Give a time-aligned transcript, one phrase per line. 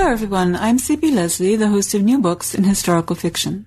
[0.00, 0.56] Hello, everyone.
[0.56, 1.10] I'm C.P.
[1.10, 3.66] Leslie, the host of New Books in Historical Fiction.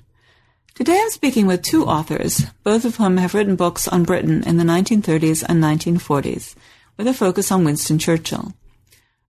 [0.73, 4.57] Today I'm speaking with two authors, both of whom have written books on Britain in
[4.57, 6.55] the 1930s and 1940s,
[6.97, 8.54] with a focus on Winston Churchill.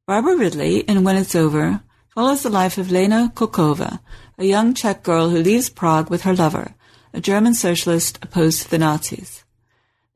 [0.07, 4.01] Barbara Ridley, in When It's Over, follows the life of Lena Kolkova,
[4.39, 6.75] a young Czech girl who leaves Prague with her lover,
[7.13, 9.45] a German socialist opposed to the Nazis.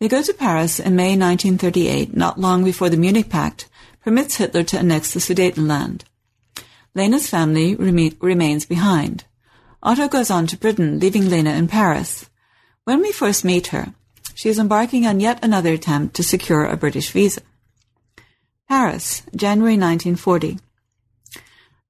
[0.00, 3.69] They go to Paris in May 1938, not long before the Munich Pact
[4.02, 6.05] permits Hitler to annex the Sudetenland.
[6.95, 9.24] Lena's family remains behind.
[9.83, 12.28] Otto goes on to Britain, leaving Lena in Paris.
[12.84, 13.95] When we first meet her,
[14.34, 17.42] she is embarking on yet another attempt to secure a British visa.
[18.69, 20.59] Paris, January 1940.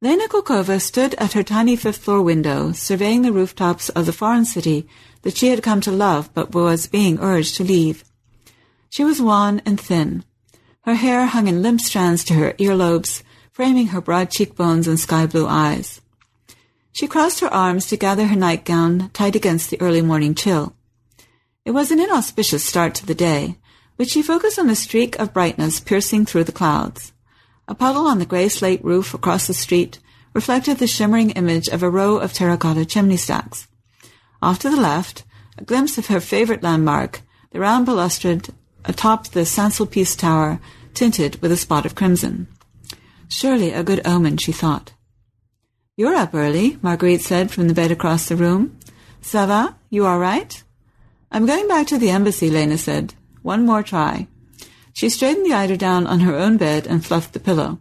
[0.00, 4.44] Lena Kolkova stood at her tiny fifth floor window, surveying the rooftops of the foreign
[4.44, 4.86] city
[5.22, 8.04] that she had come to love but was being urged to leave.
[8.90, 10.24] She was wan and thin.
[10.82, 13.22] Her hair hung in limp strands to her earlobes,
[13.58, 16.00] framing her broad cheekbones and sky blue eyes.
[16.92, 20.76] She crossed her arms to gather her nightgown tight against the early morning chill.
[21.64, 23.58] It was an inauspicious start to the day,
[23.96, 27.12] but she focused on a streak of brightness piercing through the clouds.
[27.66, 29.98] A puddle on the gray slate roof across the street
[30.34, 33.66] reflected the shimmering image of a row of terracotta chimney stacks.
[34.40, 35.24] Off to the left,
[35.58, 38.50] a glimpse of her favorite landmark, the round balustrade
[38.84, 40.60] atop the Saint-Sulpice Tower,
[40.94, 42.46] tinted with a spot of crimson.
[43.28, 44.92] Surely a good omen, she thought.
[45.96, 48.78] You're up early, Marguerite said from the bed across the room.
[49.22, 49.76] Ça va?
[49.90, 50.62] You all right?
[51.30, 53.14] I'm going back to the embassy, Lena said.
[53.42, 54.28] One more try.
[54.92, 57.78] She straightened the eider down on her own bed and fluffed the pillow.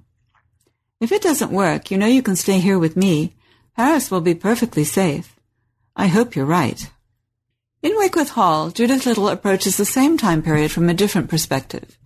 [1.00, 3.36] If it doesn't work, you know you can stay here with me.
[3.76, 5.36] Paris will be perfectly safe.
[5.96, 6.90] I hope you're right.
[7.84, 11.98] In Wickwythe Hall, Judith Little approaches the same time period from a different perspective.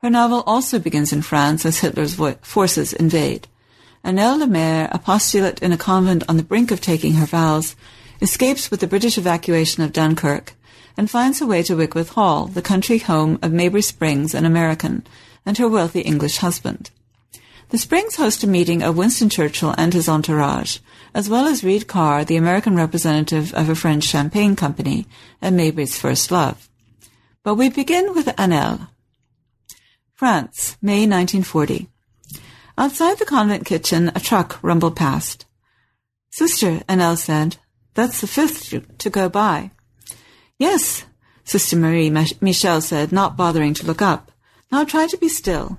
[0.00, 3.48] Her novel also begins in France as Hitler's forces invade.
[4.04, 7.74] Annelle Lemaire, a postulant in a convent on the brink of taking her vows,
[8.20, 10.54] escapes with the British evacuation of Dunkirk
[10.96, 15.04] and finds her way to Wickwythe Hall, the country home of Mabry Springs, an American,
[15.44, 16.90] and her wealthy English husband.
[17.70, 20.78] The Springs host a meeting of Winston Churchill and his entourage,
[21.12, 25.06] as well as Reed Carr, the American representative of a French champagne company
[25.42, 26.68] and Mabry's first love.
[27.42, 28.88] But we begin with Annelle,
[30.18, 31.88] France, May 1940.
[32.76, 35.46] Outside the convent kitchen, a truck rumbled past.
[36.30, 37.58] Sister, Annelle said,
[37.94, 39.70] that's the fifth to go by.
[40.58, 41.04] Yes,
[41.44, 44.32] Sister Marie Michel said, not bothering to look up.
[44.72, 45.78] Now try to be still.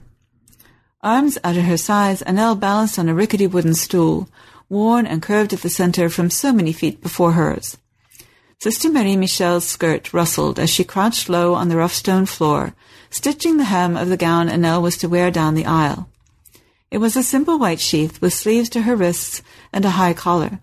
[1.02, 4.30] Arms out of her sides, Annelle balanced on a rickety wooden stool,
[4.70, 7.78] worn and curved at the center from so many feet before hers.
[8.60, 12.74] Sister Marie Michel's skirt rustled as she crouched low on the rough stone floor,
[13.10, 16.10] stitching the hem of the gown Annelle was to wear down the aisle.
[16.92, 20.60] It was a simple white sheath with sleeves to her wrists and a high collar.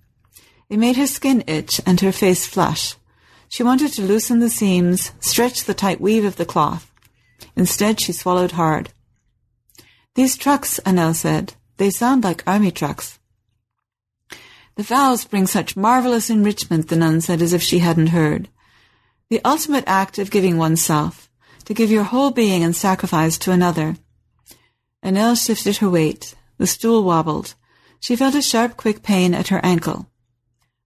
[0.68, 2.96] It made her skin itch and her face flush.
[3.48, 6.92] She wanted to loosen the seams, stretch the tight weave of the cloth.
[7.54, 8.90] Instead, she swallowed hard.
[10.14, 13.18] These trucks, Annelle said, they sound like army trucks.
[14.76, 18.48] The vows bring such marvelous enrichment, the nun said as if she hadn't heard.
[19.30, 21.25] The ultimate act of giving oneself,
[21.66, 23.96] to give your whole being in sacrifice to another.
[25.04, 26.34] Annelle shifted her weight.
[26.58, 27.54] The stool wobbled.
[28.00, 30.08] She felt a sharp, quick pain at her ankle.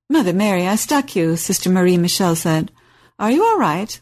[0.08, 2.72] Mother Mary, I stuck you, Sister Marie Michel said.
[3.18, 4.00] Are you all right?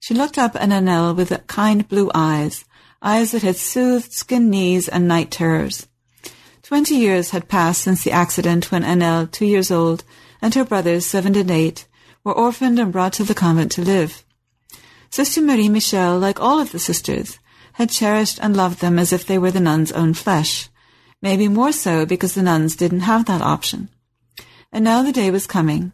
[0.00, 2.64] She looked up at Annelle with kind blue eyes,
[3.00, 5.86] eyes that had soothed skinned knees and night terrors.
[6.62, 10.02] Twenty years had passed since the accident when Annelle, two years old,
[10.42, 11.86] and her brothers, seven and eight,
[12.24, 14.23] were orphaned and brought to the convent to live.
[15.14, 17.38] Sister Marie Michel, like all of the sisters,
[17.74, 20.68] had cherished and loved them as if they were the nuns' own flesh,
[21.22, 23.90] maybe more so because the nuns didn't have that option.
[24.72, 25.92] And now the day was coming.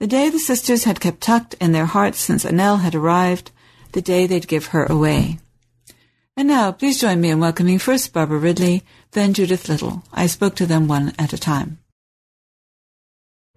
[0.00, 3.52] The day the sisters had kept tucked in their hearts since Annelle had arrived,
[3.92, 5.38] the day they'd give her away.
[6.36, 10.02] And now, please join me in welcoming first Barbara Ridley, then Judith Little.
[10.12, 11.78] I spoke to them one at a time.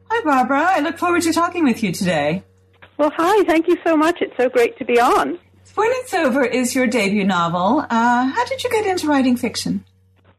[0.07, 0.61] Hi, Barbara.
[0.61, 2.43] I look forward to talking with you today.
[2.99, 3.45] Well, hi.
[3.45, 4.17] Thank you so much.
[4.19, 5.39] It's so great to be on.
[5.75, 7.85] When It's Over is your debut novel.
[7.89, 9.85] Uh, how did you get into writing fiction?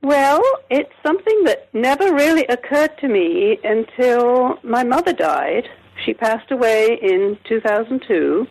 [0.02, 5.68] Well, it's something that never really occurred to me until my mother died.
[6.04, 8.46] She passed away in 2002.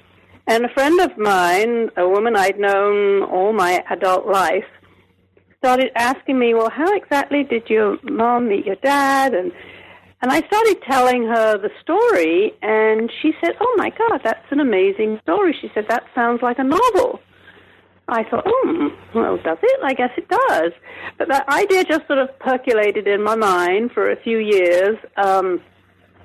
[0.48, 4.66] And a friend of mine, a woman I'd known all my adult life,
[5.60, 9.36] started asking me, well, how exactly did your mom meet your dad?
[9.36, 9.52] And
[10.22, 14.60] and I started telling her the story, and she said, Oh my God, that's an
[14.60, 15.56] amazing story.
[15.62, 17.22] She said, That sounds like a novel.
[18.12, 19.80] I thought, hmm, well, does it?
[19.84, 20.72] I guess it does.
[21.18, 24.98] But that idea just sort of percolated in my mind for a few years.
[25.16, 25.62] Um,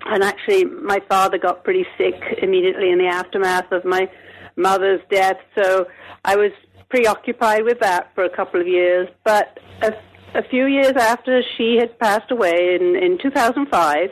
[0.06, 4.10] and actually, my father got pretty sick immediately in the aftermath of my
[4.56, 5.86] mother's death, so
[6.24, 6.52] I was
[6.88, 9.08] preoccupied with that for a couple of years.
[9.24, 9.58] But
[10.34, 14.10] a few years after she had passed away in, in 2005,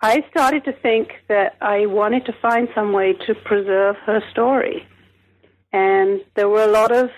[0.00, 4.86] I started to think that I wanted to find some way to preserve her story.
[5.72, 7.10] And there were a lot of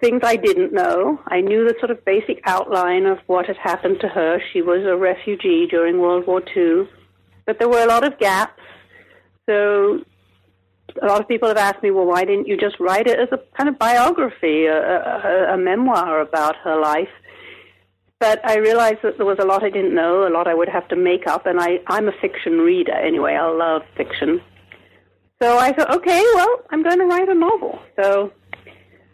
[0.00, 1.20] things I didn't know.
[1.26, 4.40] I knew the sort of basic outline of what had happened to her.
[4.52, 6.88] She was a refugee during World War II,
[7.46, 8.62] but there were a lot of gaps.
[9.46, 10.04] So
[11.02, 13.28] a lot of people have asked me, well, why didn't you just write it as
[13.32, 17.08] a kind of biography, a, a, a memoir about her life?
[18.20, 20.68] But I realized that there was a lot I didn't know, a lot I would
[20.68, 23.34] have to make up, and I, I'm a fiction reader anyway.
[23.34, 24.40] I love fiction.
[25.40, 27.78] So I thought, okay, well, I'm going to write a novel.
[28.00, 28.32] So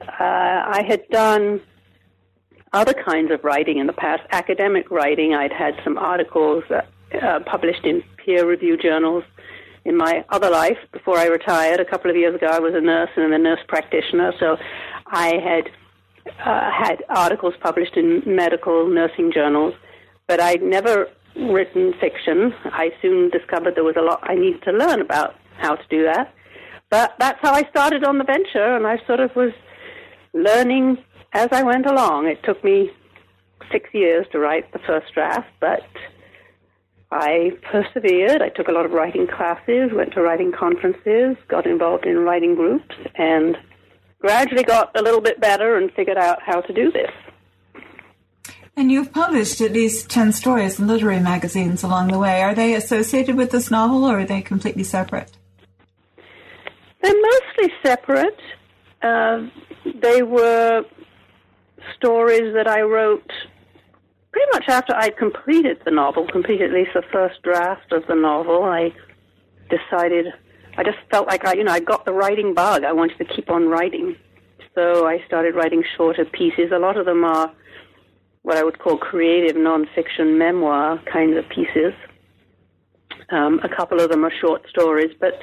[0.00, 1.60] uh, I had done
[2.72, 5.34] other kinds of writing in the past, academic writing.
[5.34, 6.80] I'd had some articles uh,
[7.22, 9.24] uh, published in peer reviewed journals
[9.84, 11.80] in my other life before I retired.
[11.80, 14.56] A couple of years ago, I was a nurse and a nurse practitioner, so
[15.06, 15.70] I had
[16.44, 19.74] uh, had articles published in medical nursing journals,
[20.26, 22.54] but I'd never written fiction.
[22.64, 26.04] I soon discovered there was a lot I needed to learn about how to do
[26.04, 26.32] that.
[26.90, 29.52] But that's how I started on the venture, and I sort of was
[30.32, 30.98] learning
[31.32, 32.26] as I went along.
[32.26, 32.90] It took me
[33.72, 35.82] six years to write the first draft, but
[37.10, 38.42] I persevered.
[38.42, 42.54] I took a lot of writing classes, went to writing conferences, got involved in writing
[42.54, 43.56] groups, and
[44.20, 47.10] gradually got a little bit better and figured out how to do this.
[48.76, 52.42] And you've published at least 10 stories in literary magazines along the way.
[52.42, 55.30] Are they associated with this novel or are they completely separate?
[57.00, 58.40] They're mostly separate.
[59.02, 59.46] Uh,
[60.02, 60.84] they were
[61.96, 63.30] stories that I wrote
[64.34, 68.16] pretty much after I'd completed the novel, completed at least the first draft of the
[68.16, 68.64] novel.
[68.64, 68.92] I
[69.70, 70.26] decided,
[70.76, 72.82] I just felt like I, you know, I got the writing bug.
[72.82, 74.16] I wanted to keep on writing.
[74.74, 76.72] So I started writing shorter pieces.
[76.72, 77.52] A lot of them are
[78.42, 81.92] what I would call creative nonfiction memoir kinds of pieces.
[83.30, 85.40] Um, a couple of them are short stories, but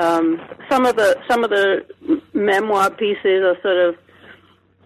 [0.00, 0.40] um,
[0.70, 1.84] some of the some of the
[2.32, 3.96] memoir pieces are sort of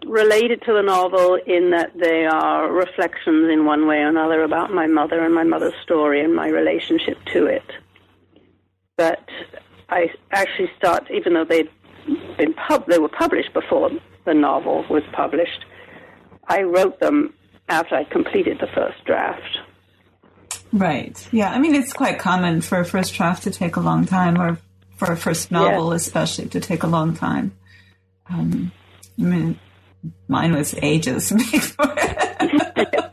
[0.06, 4.72] related to the novel in that they are reflections in one way or another about
[4.72, 7.64] my mother and my mother's story and my relationship to it.
[8.96, 9.28] But
[9.88, 11.70] I actually start, even though they'd
[12.36, 13.90] been pub- they were published before
[14.24, 15.64] the novel was published.
[16.46, 17.34] I wrote them
[17.68, 19.58] after I completed the first draft.
[20.72, 21.28] Right.
[21.32, 21.50] Yeah.
[21.50, 24.58] I mean, it's quite common for a first draft to take a long time, or
[24.96, 25.96] for a first novel, yeah.
[25.96, 27.56] especially, to take a long time.
[28.28, 28.72] Um,
[29.18, 29.58] I mean,
[30.28, 31.32] mine was ages.
[31.52, 31.86] before.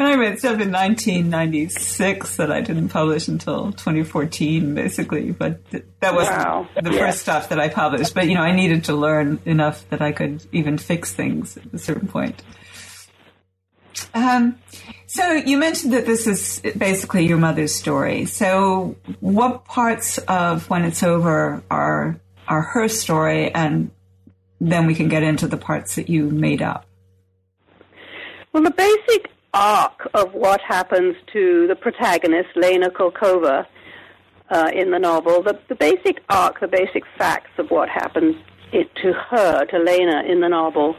[0.00, 5.32] when I read stuff in 1996 that I didn't publish until 2014, basically.
[5.32, 6.68] But th- that was wow.
[6.80, 7.06] the yeah.
[7.06, 8.14] first stuff that I published.
[8.14, 11.72] But you know, I needed to learn enough that I could even fix things at
[11.72, 12.42] a certain point.
[14.14, 14.58] Um,
[15.06, 18.24] so you mentioned that this is basically your mother's story.
[18.24, 23.90] So what parts of When It's Over are are her story, and
[24.60, 26.86] then we can get into the parts that you made up.
[28.52, 33.66] Well, the basic arc of what happens to the protagonist, Lena Kolkova,
[34.50, 38.36] uh, in the novel, the, the basic arc, the basic facts of what happens
[38.72, 40.96] to her, to Lena, in the novel,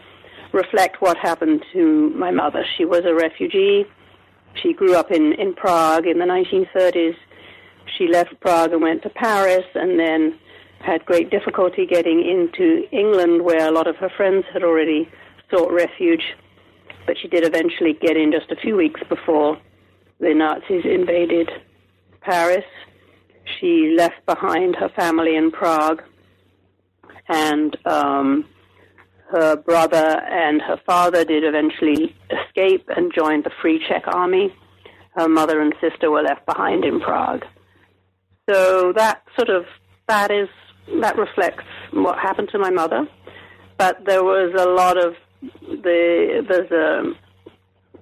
[0.53, 2.65] reflect what happened to my mother.
[2.77, 3.85] She was a refugee.
[4.61, 7.15] She grew up in, in Prague in the 1930s.
[7.97, 10.37] She left Prague and went to Paris and then
[10.83, 15.09] had great difficulty getting into England, where a lot of her friends had already
[15.49, 16.23] sought refuge.
[17.05, 19.57] But she did eventually get in just a few weeks before
[20.19, 21.49] the Nazis invaded
[22.21, 22.65] Paris.
[23.59, 26.03] She left behind her family in Prague
[27.27, 28.45] and um,
[29.31, 34.53] her brother and her father did eventually escape and joined the Free Czech Army.
[35.15, 37.45] Her mother and sister were left behind in Prague.
[38.49, 39.65] So that sort of
[40.07, 40.49] that is
[40.99, 43.07] that reflects what happened to my mother.
[43.77, 47.13] But there was a lot of the there's a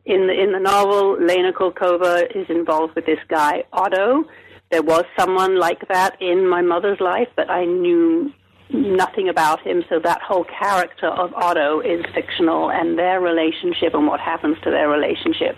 [0.06, 4.26] in the in the novel Lena Kolkova is involved with this guy Otto.
[4.72, 8.32] There was someone like that in my mother's life, but I knew
[8.72, 14.06] nothing about him, so that whole character of Otto is fictional, and their relationship and
[14.06, 15.58] what happens to their relationship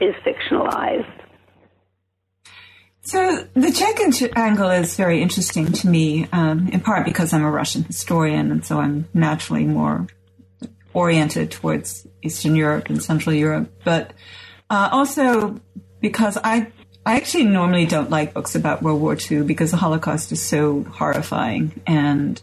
[0.00, 1.06] is fictionalized.
[3.10, 3.98] So the Czech
[4.36, 8.64] angle is very interesting to me, um, in part because I'm a Russian historian, and
[8.64, 10.06] so I'm naturally more
[10.94, 14.12] oriented towards Eastern Europe and Central Europe, but
[14.70, 15.60] uh, also
[16.00, 16.68] because I
[17.04, 20.84] I actually normally don't like books about World War II because the Holocaust is so
[20.84, 22.40] horrifying, and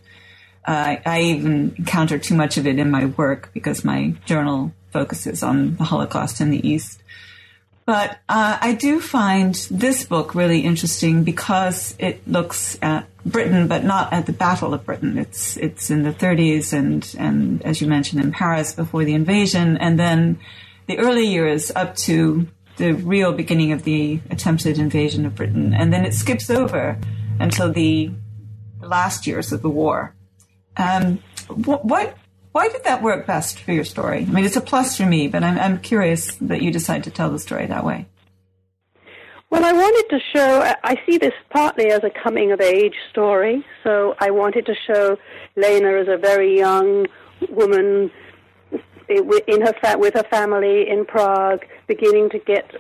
[0.66, 5.44] uh, I even encounter too much of it in my work because my journal focuses
[5.44, 7.02] on the Holocaust in the East.
[7.88, 13.86] But uh, I do find this book really interesting because it looks at Britain, but
[13.86, 15.18] not at the Battle of Britain.
[15.18, 19.78] It's it's in the 30s, and and as you mentioned, in Paris before the invasion,
[19.78, 20.38] and then
[20.88, 25.94] the early years up to the real beginning of the attempted invasion of Britain, and
[25.94, 27.00] then it skips over
[27.40, 28.12] until the,
[28.82, 30.14] last years of the war.
[30.76, 32.18] Um, what, what
[32.58, 34.26] why did that work best for your story?
[34.28, 37.12] I mean, it's a plus for me, but I'm, I'm curious that you decide to
[37.12, 38.08] tell the story that way.
[39.52, 43.64] Well, I wanted to show, I see this partly as a coming of age story.
[43.84, 45.18] So I wanted to show
[45.56, 47.06] Lena as a very young
[47.52, 48.10] woman
[49.08, 52.72] in her fa- with her family in Prague, beginning to get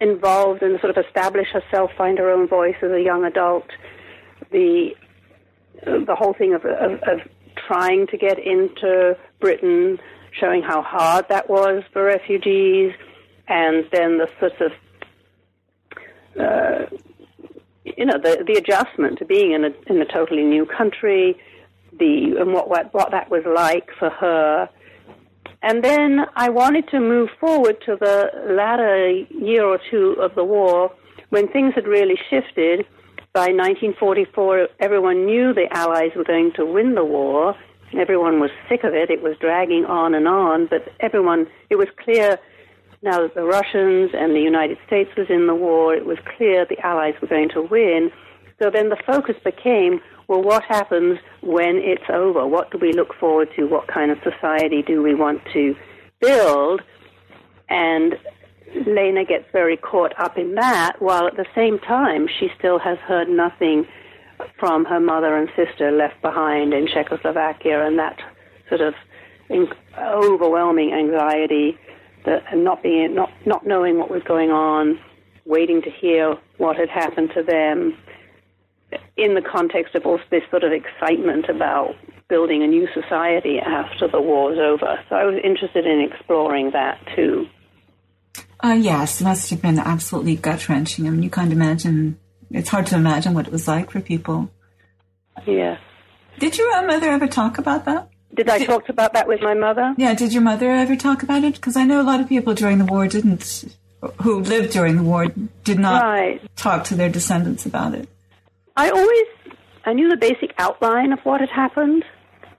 [0.00, 3.66] involved and sort of establish herself, find her own voice as a young adult.
[4.52, 4.94] The
[5.84, 7.20] the whole thing of, of, of
[7.66, 9.98] trying to get into Britain,
[10.38, 12.92] showing how hard that was for refugees,
[13.48, 14.72] and then the sort of
[16.38, 16.96] uh,
[17.84, 21.38] you know the the adjustment to being in a in a totally new country,
[21.98, 24.68] the and what what what that was like for her.
[25.62, 30.44] And then I wanted to move forward to the latter year or two of the
[30.44, 30.92] war
[31.30, 32.86] when things had really shifted
[33.36, 37.54] by 1944, everyone knew the Allies were going to win the war.
[37.92, 39.10] Everyone was sick of it.
[39.10, 42.38] It was dragging on and on, but everyone, it was clear
[43.02, 46.64] now that the Russians and the United States was in the war, it was clear
[46.64, 48.10] the Allies were going to win.
[48.58, 52.46] So then the focus became, well, what happens when it's over?
[52.46, 53.66] What do we look forward to?
[53.66, 55.76] What kind of society do we want to
[56.22, 56.80] build?
[57.68, 58.14] And
[58.74, 62.98] Lena gets very caught up in that, while at the same time she still has
[62.98, 63.86] heard nothing
[64.58, 68.18] from her mother and sister left behind in Czechoslovakia, and that
[68.68, 68.94] sort of
[69.98, 71.78] overwhelming anxiety,
[72.24, 74.98] that, and not being not not knowing what was going on,
[75.44, 77.96] waiting to hear what had happened to them,
[79.16, 81.94] in the context of all this sort of excitement about
[82.28, 84.98] building a new society after the war was over.
[85.08, 87.46] So I was interested in exploring that too.
[88.60, 91.06] Uh, yes, it must have been absolutely gut wrenching.
[91.06, 92.18] I mean, you can't imagine,
[92.50, 94.50] it's hard to imagine what it was like for people.
[95.46, 95.80] Yes.
[96.38, 98.08] Did your mother ever talk about that?
[98.34, 99.94] Did I did, talk about that with my mother?
[99.96, 101.54] Yeah, did your mother ever talk about it?
[101.54, 103.64] Because I know a lot of people during the war didn't,
[104.22, 105.26] who lived during the war,
[105.64, 106.56] did not right.
[106.56, 108.08] talk to their descendants about it.
[108.76, 109.26] I always,
[109.84, 112.04] I knew the basic outline of what had happened,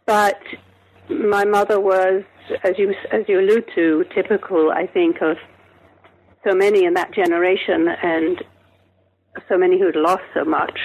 [0.06, 0.40] but
[1.10, 2.24] my mother was,
[2.64, 5.38] as you as you allude to, typical, I think, of
[6.48, 8.44] so many in that generation and
[9.50, 10.80] so many who'd lost so much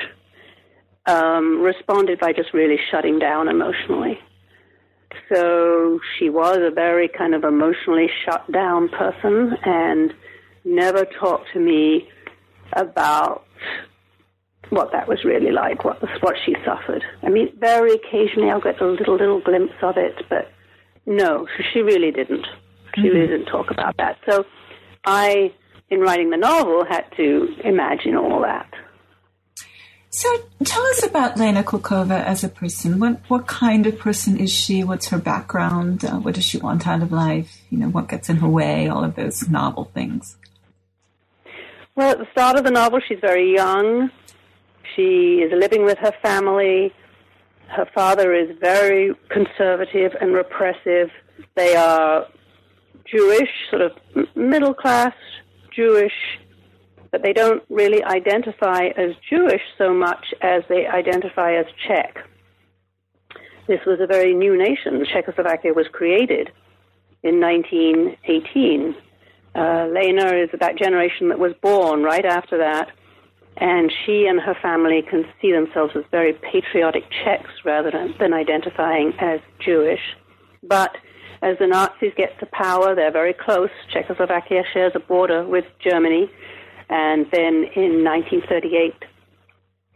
[1.06, 4.18] um, responded by just really shutting down emotionally.
[5.32, 10.14] So she was a very kind of emotionally shut down person and
[10.64, 12.08] never talked to me
[12.74, 13.44] about
[14.70, 17.04] what that was really like, what what she suffered.
[17.22, 20.50] I mean, very occasionally I'll get a little little glimpse of it, but
[21.04, 22.46] no, she really didn't.
[22.94, 23.10] She mm-hmm.
[23.10, 24.18] really didn't talk about that.
[24.28, 24.46] So
[25.04, 25.52] I,
[25.90, 28.72] in writing the novel, had to imagine all that.
[30.14, 30.28] So
[30.62, 33.00] tell us about Lena Kulkova as a person.
[33.00, 34.84] What what kind of person is she?
[34.84, 36.04] What's her background?
[36.04, 37.62] Uh, what does she want out of life?
[37.70, 38.88] You know, what gets in her way?
[38.88, 40.36] All of those novel things.
[41.96, 44.10] Well, at the start of the novel, she's very young.
[44.94, 46.92] She is living with her family.
[47.68, 51.10] Her father is very conservative and repressive.
[51.54, 52.26] They are
[53.04, 53.92] Jewish, sort of
[54.34, 55.14] middle class
[55.74, 56.12] Jewish,
[57.10, 62.26] but they don't really identify as Jewish so much as they identify as Czech.
[63.68, 65.04] This was a very new nation.
[65.04, 66.50] Czechoslovakia was created
[67.22, 68.94] in 1918.
[69.54, 72.90] Uh, Lena is that generation that was born right after that,
[73.58, 78.32] and she and her family can see themselves as very patriotic Czechs rather than, than
[78.32, 80.00] identifying as Jewish.
[80.62, 80.96] But
[81.42, 83.70] as the Nazis get to power, they're very close.
[83.92, 86.30] Czechoslovakia shares a border with Germany.
[86.88, 88.94] And then in 1938,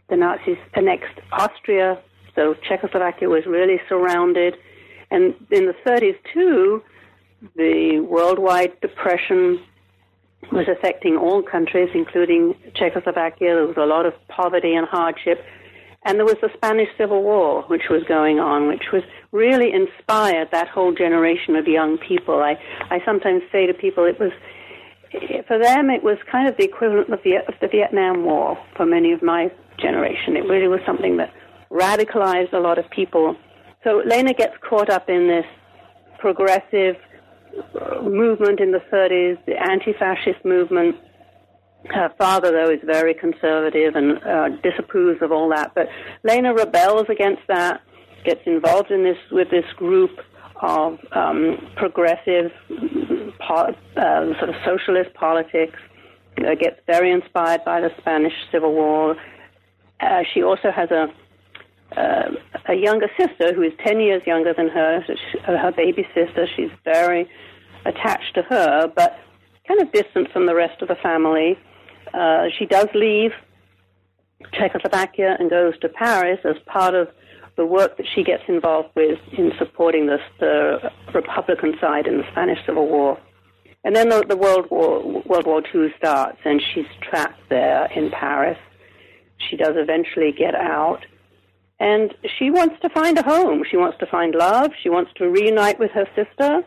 [0.09, 1.99] the Nazis annexed Austria,
[2.35, 4.55] so Czechoslovakia was really surrounded.
[5.09, 6.83] And in the 30s, too,
[7.55, 9.59] the worldwide depression
[10.51, 13.55] was affecting all countries, including Czechoslovakia.
[13.55, 15.43] There was a lot of poverty and hardship.
[16.07, 20.47] And there was the Spanish Civil War, which was going on, which was really inspired
[20.51, 22.41] that whole generation of young people.
[22.41, 22.55] I,
[22.89, 24.31] I sometimes say to people it was,
[25.49, 28.85] for them, it was kind of the equivalent of the, of the Vietnam War for
[28.85, 30.37] many of my generation.
[30.37, 31.33] It really was something that
[31.69, 33.35] radicalized a lot of people.
[33.83, 35.45] So Lena gets caught up in this
[36.19, 36.95] progressive
[37.81, 40.95] uh, movement in the 30s, the anti-fascist movement.
[41.89, 45.73] Her father, though, is very conservative and uh, disapproves of all that.
[45.73, 45.87] But
[46.23, 47.81] Lena rebels against that,
[48.25, 50.11] gets involved in this with this group
[50.61, 52.51] of um, progressive,
[53.39, 55.79] po- uh, sort of socialist politics.
[56.39, 59.15] Uh, gets very inspired by the Spanish Civil War.
[59.99, 61.07] Uh, she also has a
[61.95, 62.29] uh,
[62.67, 65.01] a younger sister who is 10 years younger than her,
[65.45, 66.45] her baby sister.
[66.55, 67.29] She's very
[67.85, 69.17] attached to her, but
[69.67, 71.57] kind of distant from the rest of the family.
[72.13, 73.31] Uh, she does leave
[74.53, 77.09] Czechoslovakia and goes to Paris as part of
[77.55, 82.59] the work that she gets involved with in supporting the Republican side in the Spanish
[82.65, 83.19] Civil War.
[83.83, 88.11] And then the, the World War World War II starts, and she's trapped there in
[88.11, 88.57] Paris.
[89.49, 91.05] She does eventually get out,
[91.79, 93.63] and she wants to find a home.
[93.69, 94.71] She wants to find love.
[94.81, 96.63] She wants to reunite with her sister.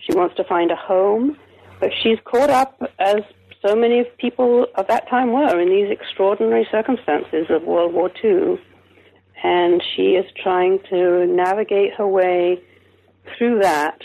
[0.00, 1.36] She wants to find a home,
[1.78, 3.22] but she's caught up, as
[3.64, 8.60] so many people of that time were, in these extraordinary circumstances of World War II.
[9.44, 12.60] And she is trying to navigate her way
[13.36, 13.98] through that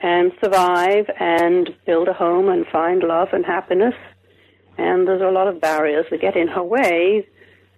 [0.00, 3.94] and survive and build a home and find love and happiness.
[4.76, 7.26] And there's a lot of barriers that get in her way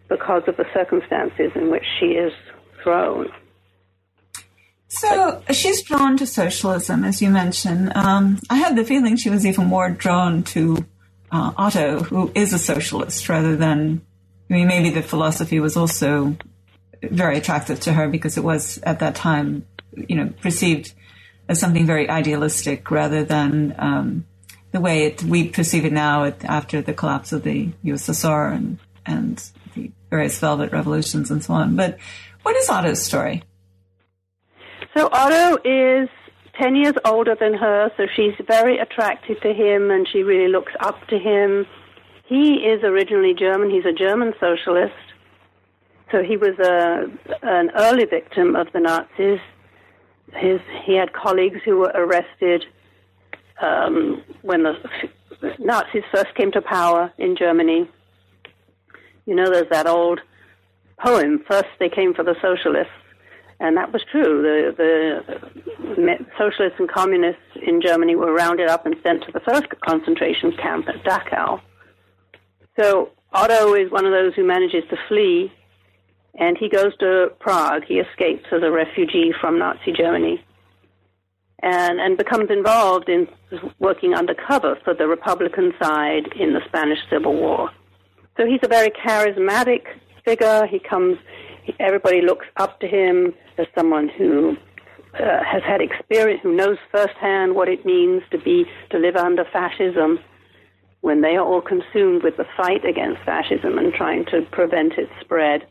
[0.08, 2.32] because of the circumstances in which she is
[2.82, 3.28] thrown.
[4.88, 7.92] So she's drawn to socialism, as you mentioned.
[7.94, 10.84] Um, I had the feeling she was even more drawn to
[11.30, 14.02] uh, Otto, who is a socialist, rather than.
[14.48, 16.36] I mean, maybe the philosophy was also
[17.02, 20.92] very attractive to her because it was at that time, you know, perceived
[21.48, 24.26] as something very idealistic rather than um,
[24.72, 29.50] the way it, we perceive it now after the collapse of the USSR and, and
[29.74, 31.76] the various velvet revolutions and so on.
[31.76, 31.98] But
[32.42, 33.42] what is Otto's story?
[34.96, 36.08] So Otto is
[36.60, 40.72] 10 years older than her, so she's very attracted to him and she really looks
[40.80, 41.66] up to him.
[42.26, 43.70] He is originally German.
[43.70, 44.92] He's a German socialist.
[46.12, 47.06] So he was a,
[47.42, 49.40] an early victim of the Nazis.
[50.34, 52.64] His, he had colleagues who were arrested
[53.62, 54.74] um, when the
[55.58, 57.88] Nazis first came to power in Germany.
[59.24, 60.20] You know, there's that old
[60.98, 62.92] poem, First They Came for the Socialists
[63.60, 64.42] and that was true.
[64.42, 64.74] The,
[65.94, 70.52] the socialists and communists in Germany were rounded up and sent to the first concentration
[70.56, 71.60] camp at Dachau.
[72.78, 75.52] So Otto is one of those who manages to flee,
[76.38, 77.84] and he goes to Prague.
[77.86, 80.42] He escapes as a refugee from Nazi Germany,
[81.62, 83.28] and and becomes involved in
[83.78, 87.70] working undercover for the Republican side in the Spanish Civil War.
[88.38, 89.82] So he's a very charismatic
[90.24, 90.66] figure.
[90.66, 91.18] He comes
[91.78, 94.56] everybody looks up to him as someone who
[95.14, 99.44] uh, has had experience, who knows firsthand what it means to be to live under
[99.52, 100.18] fascism.
[101.02, 105.10] When they are all consumed with the fight against fascism and trying to prevent its
[105.20, 105.66] spread,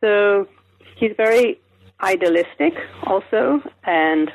[0.00, 0.46] so
[0.96, 1.60] he's very
[2.00, 4.30] idealistic also, and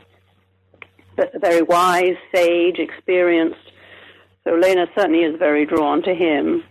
[1.40, 3.72] very wise, sage, experienced.
[4.44, 6.64] So Lena certainly is very drawn to him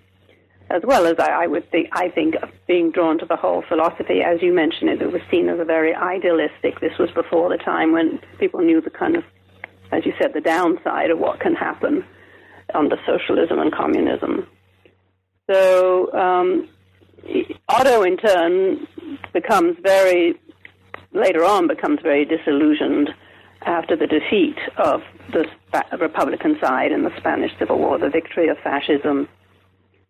[0.72, 2.34] as well as I, I would think, I think
[2.66, 5.64] being drawn to the whole philosophy, as you mentioned it, it was seen as a
[5.64, 6.80] very idealistic.
[6.80, 9.24] This was before the time when people knew the kind of,
[9.92, 12.04] as you said, the downside of what can happen
[12.74, 14.46] under socialism and communism.
[15.50, 16.68] So um,
[17.68, 18.86] Otto, in turn,
[19.34, 20.40] becomes very
[21.12, 23.10] later on becomes very disillusioned
[23.66, 25.44] after the defeat of the
[26.00, 29.28] Republican side in the Spanish Civil War, the victory of fascism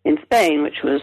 [0.05, 1.01] in Spain, which was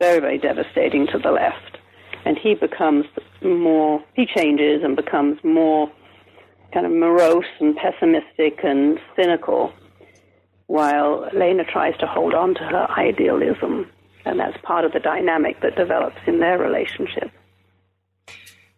[0.00, 1.78] very, very devastating to the left.
[2.24, 3.06] And he becomes
[3.42, 5.90] more, he changes and becomes more
[6.72, 9.72] kind of morose and pessimistic and cynical,
[10.66, 13.90] while Lena tries to hold on to her idealism.
[14.24, 17.30] And that's part of the dynamic that develops in their relationship.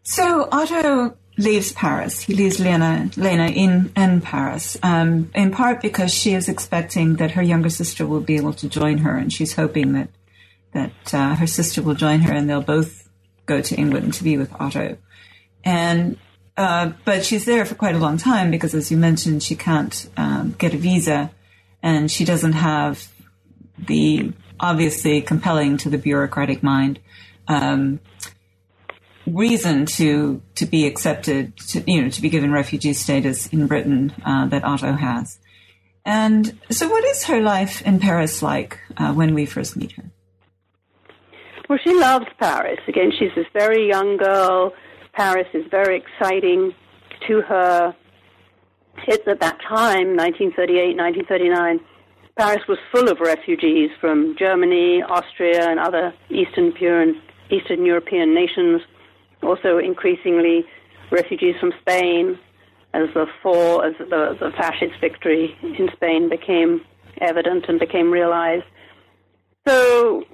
[0.03, 2.21] So Otto leaves Paris.
[2.21, 7.33] He leaves Lena, Lena in, in Paris, um, in part because she is expecting that
[7.33, 10.09] her younger sister will be able to join her, and she's hoping that
[10.73, 13.09] that uh, her sister will join her, and they'll both
[13.45, 14.97] go to England to be with Otto.
[15.65, 16.17] And
[16.57, 20.09] uh, but she's there for quite a long time because, as you mentioned, she can't
[20.17, 21.31] um, get a visa
[21.83, 23.09] and she doesn't have
[23.79, 27.01] the obviously compelling to the bureaucratic mind
[27.49, 27.99] um,
[29.33, 34.13] reason to to be accepted, to, you know, to be given refugee status in Britain
[34.25, 35.39] uh, that Otto has.
[36.05, 40.05] And so, what is her life in Paris like uh, when we first meet her?
[41.69, 42.81] Well, she loves Paris.
[42.89, 44.73] Again, she's this very young girl.
[45.15, 46.75] Paris is very exciting
[47.29, 47.95] to her.
[49.07, 51.81] It's at that time, 1938, 1939,
[52.37, 56.73] Paris was full of refugees from Germany, Austria, and other Eastern,
[57.51, 58.83] Eastern European nations.
[59.43, 60.65] Also, increasingly,
[61.11, 62.39] refugees from Spain,
[62.95, 66.83] as the fall, as the, the fascist victory in Spain became
[67.21, 68.65] evident and became realized.
[69.67, 70.25] So,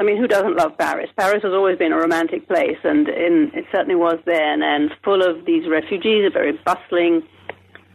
[0.00, 1.10] I mean, who doesn't love Paris?
[1.16, 5.22] Paris has always been a romantic place, and in, it certainly was then, and full
[5.22, 7.22] of these refugees, a very bustling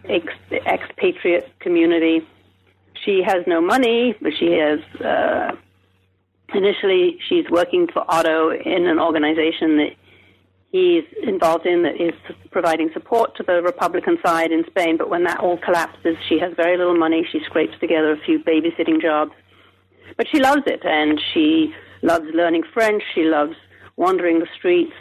[0.09, 0.33] ex-
[0.65, 2.25] expatriate community
[3.05, 4.79] she has no money, but she has.
[5.01, 5.55] Uh,
[6.53, 9.91] initially, she's working for Otto in an organization that
[10.71, 12.13] he's involved in that is
[12.51, 14.97] providing support to the Republican side in Spain.
[14.97, 17.27] But when that all collapses, she has very little money.
[17.31, 19.33] She scrapes together a few babysitting jobs.
[20.17, 23.03] But she loves it, and she loves learning French.
[23.13, 23.55] She loves
[23.95, 24.93] wandering the streets.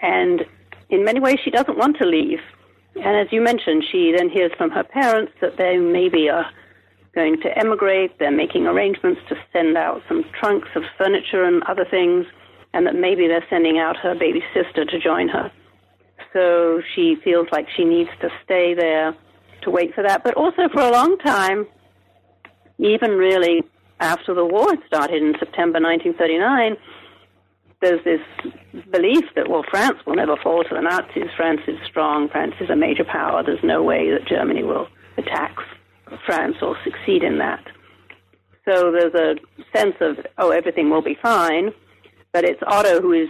[0.00, 0.42] And
[0.90, 2.40] in many ways, she doesn't want to leave.
[2.96, 6.46] And as you mentioned, she then hears from her parents that they maybe are
[7.14, 8.18] going to emigrate.
[8.18, 12.26] They're making arrangements to send out some trunks of furniture and other things,
[12.74, 15.50] and that maybe they're sending out her baby sister to join her.
[16.32, 19.14] So she feels like she needs to stay there
[19.62, 20.24] to wait for that.
[20.24, 21.66] But also for a long time,
[22.78, 23.62] even really
[24.00, 26.76] after the war started in September 1939,
[27.80, 28.20] there's this
[28.90, 31.30] belief that, well, France will never fall to the Nazis.
[31.36, 32.28] France is strong.
[32.28, 33.42] France is a major power.
[33.42, 35.56] There's no way that Germany will attack
[36.24, 37.64] France or succeed in that.
[38.64, 39.34] So there's a
[39.76, 41.72] sense of, oh, everything will be fine,
[42.32, 43.28] but it's Otto who is,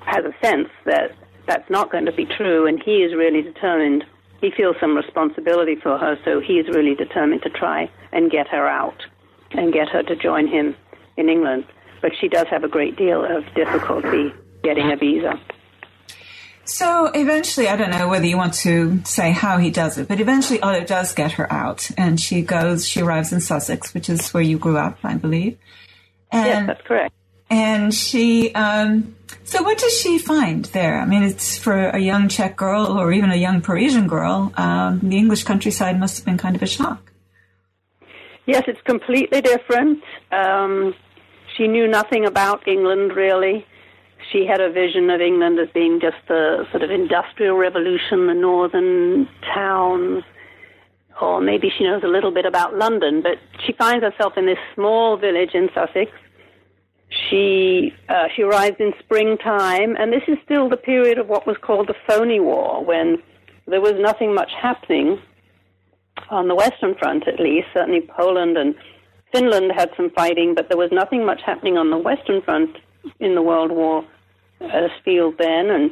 [0.00, 1.12] has a sense that
[1.46, 4.04] that's not going to be true, and he is really determined.
[4.40, 8.48] He feels some responsibility for her, so he is really determined to try and get
[8.48, 9.02] her out
[9.52, 10.76] and get her to join him
[11.16, 11.66] in England.
[12.02, 15.40] But she does have a great deal of difficulty getting a visa.
[16.64, 20.20] So eventually, I don't know whether you want to say how he does it, but
[20.20, 22.86] eventually Otto does get her out, and she goes.
[22.86, 25.58] She arrives in Sussex, which is where you grew up, I believe.
[26.30, 27.14] And, yes, that's correct.
[27.50, 28.54] And she.
[28.54, 31.00] Um, so what does she find there?
[31.00, 34.52] I mean, it's for a young Czech girl or even a young Parisian girl.
[34.56, 37.10] Um, the English countryside must have been kind of a shock.
[38.46, 40.02] Yes, it's completely different.
[40.30, 40.94] Um,
[41.56, 43.66] she knew nothing about England really
[44.32, 48.34] she had a vision of England as being just the sort of industrial revolution, the
[48.34, 50.22] northern towns,
[51.20, 54.58] or maybe she knows a little bit about London, but she finds herself in this
[54.74, 56.10] small village in Sussex.
[57.10, 61.56] She uh, she arrives in springtime, and this is still the period of what was
[61.60, 63.18] called the Phoney War, when
[63.66, 65.20] there was nothing much happening
[66.28, 67.66] on the Western Front, at least.
[67.74, 68.76] Certainly, Poland and
[69.32, 72.76] Finland had some fighting, but there was nothing much happening on the Western Front
[73.18, 74.04] in the World War
[74.60, 75.90] uh, field then, and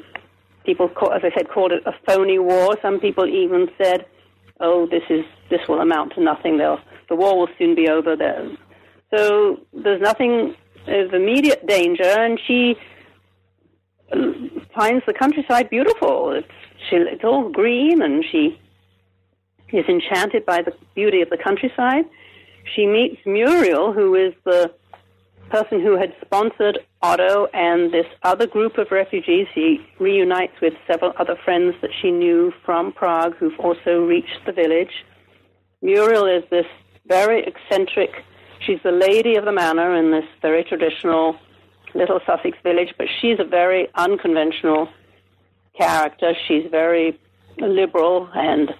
[0.65, 2.77] people, call, as I said, called it a phony war.
[2.81, 4.07] Some people even said,
[4.61, 6.59] "Oh, this is this will amount to nothing.
[6.59, 8.51] They'll, the war will soon be over." There,
[9.13, 10.55] so there's nothing
[10.88, 12.77] of immediate danger, and she
[14.74, 16.33] finds the countryside beautiful.
[16.33, 16.48] It's
[16.88, 18.59] she, it's all green, and she
[19.72, 22.05] is enchanted by the beauty of the countryside.
[22.74, 24.72] She meets Muriel, who is the
[25.51, 29.46] person who had sponsored Otto and this other group of refugees.
[29.55, 34.53] She reunites with several other friends that she knew from Prague who've also reached the
[34.53, 35.05] village.
[35.81, 36.66] Muriel is this
[37.07, 38.11] very eccentric,
[38.61, 41.37] she's the lady of the manor in this very traditional
[41.94, 44.88] little Sussex village, but she's a very unconventional
[45.77, 46.35] character.
[46.47, 47.18] She's very
[47.59, 48.71] liberal and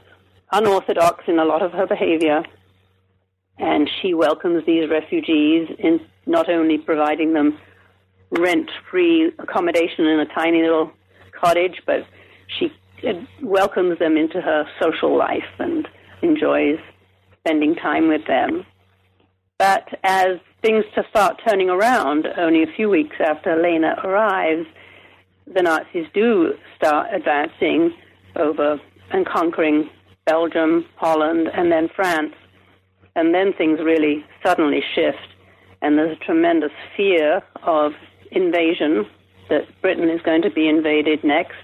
[0.53, 2.43] unorthodox in a lot of her behavior.
[3.59, 7.59] And she welcomes these refugees in not only providing them
[8.31, 10.93] rent free accommodation in a tiny little
[11.33, 12.07] cottage, but
[12.47, 12.71] she
[13.43, 15.89] welcomes them into her social life and
[16.23, 16.79] enjoys
[17.41, 18.65] spending time with them.
[19.59, 24.67] But as things start turning around, only a few weeks after Lena arrives,
[25.53, 27.93] the Nazis do start advancing
[28.37, 29.91] over and conquering
[30.27, 32.35] Belgium, Holland, and then France.
[33.17, 35.35] And then things really suddenly shift,
[35.83, 37.93] and there's a tremendous fear of
[38.31, 39.07] invasion
[39.49, 41.57] that Britain is going to be invaded next,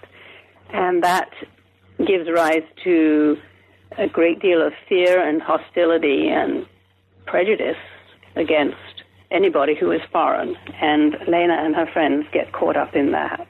[0.70, 1.30] and that
[2.04, 3.36] gives rise to
[3.98, 6.66] a great deal of fear and hostility and
[7.26, 7.76] prejudice
[8.36, 8.76] against
[9.30, 10.56] anybody who is foreign.
[10.80, 13.46] And Lena and her friends get caught up in that.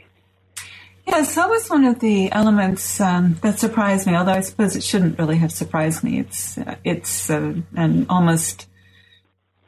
[1.06, 4.14] Yes, that was one of the elements um, that surprised me.
[4.14, 6.18] Although I suppose it shouldn't really have surprised me.
[6.18, 8.66] It's uh, it's uh, an almost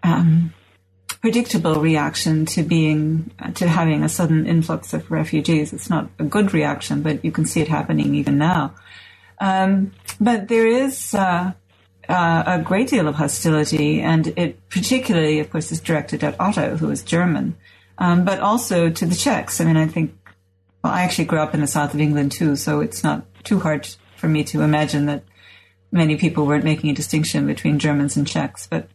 [0.03, 0.55] um,
[1.21, 5.75] predictable reaction to being uh, to having a sudden influx of refugees.
[5.75, 8.75] It's not a good reaction, but you can see it happening even now.
[9.39, 11.15] Um, but there is
[12.09, 16.77] uh, a great deal of hostility, and it particularly, of course, is directed at Otto,
[16.77, 17.57] who is German,
[17.99, 19.61] um, but also to the Czechs.
[19.61, 20.15] I mean, I think
[20.83, 23.59] well, I actually grew up in the south of England too, so it's not too
[23.59, 25.25] hard for me to imagine that
[25.91, 28.69] many people weren't making a distinction between Germans and Czechs.
[28.69, 28.89] But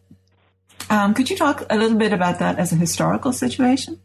[0.88, 4.00] um, could you talk a little bit about that as a historical situation?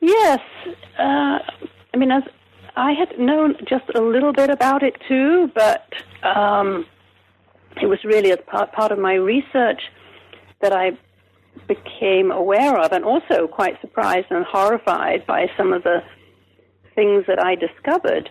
[0.00, 0.40] Yes.
[0.98, 1.38] Uh,
[1.92, 2.22] I mean, as
[2.76, 5.88] I had known just a little bit about it too, but
[6.22, 6.86] um,
[7.80, 9.80] it was really as part, part of my research
[10.60, 10.92] that I
[11.66, 16.02] became aware of, and also quite surprised and horrified by some of the
[16.94, 18.30] things that I discovered.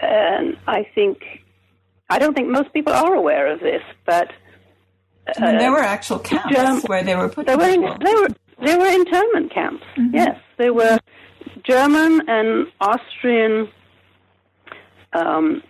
[0.00, 1.18] And I think,
[2.10, 4.32] I don't think most people are aware of this, but.
[5.40, 7.46] Uh, there were actual camps Germ- where they were put.
[7.46, 8.28] There were, in, there were
[8.62, 9.84] there were internment camps.
[9.96, 10.14] Mm-hmm.
[10.14, 10.98] Yes, there were
[11.64, 13.68] German and Austrian
[15.12, 15.62] um,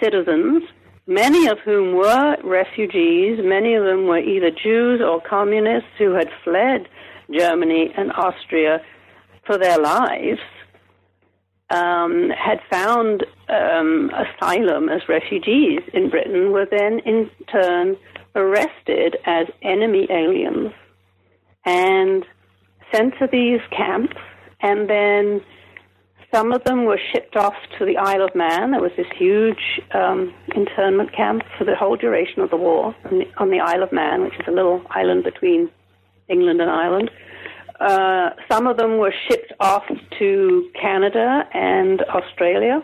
[0.00, 0.62] citizens,
[1.06, 3.38] many of whom were refugees.
[3.42, 6.88] Many of them were either Jews or communists who had fled
[7.30, 8.80] Germany and Austria
[9.46, 10.40] for their lives
[11.72, 17.96] um, had found um, asylum as refugees in Britain were then in turn
[18.34, 20.72] arrested as enemy aliens
[21.64, 22.24] and
[22.92, 24.16] sent to these camps,
[24.60, 25.40] and then
[26.34, 28.70] some of them were shipped off to the Isle of Man.
[28.70, 33.18] There was this huge um, internment camp for the whole duration of the war on
[33.18, 35.70] the, on the Isle of Man, which is a little island between
[36.28, 37.10] England and Ireland.
[37.78, 39.84] Uh, some of them were shipped off
[40.18, 42.82] to Canada and Australia.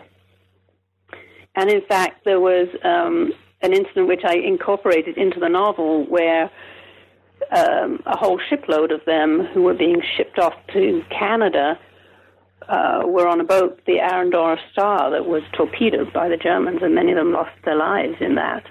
[1.55, 6.51] And in fact, there was um, an incident which I incorporated into the novel where
[7.51, 11.79] um, a whole shipload of them who were being shipped off to Canada
[12.69, 16.95] uh, were on a boat, the Arandora Star, that was torpedoed by the Germans, and
[16.95, 18.63] many of them lost their lives in that.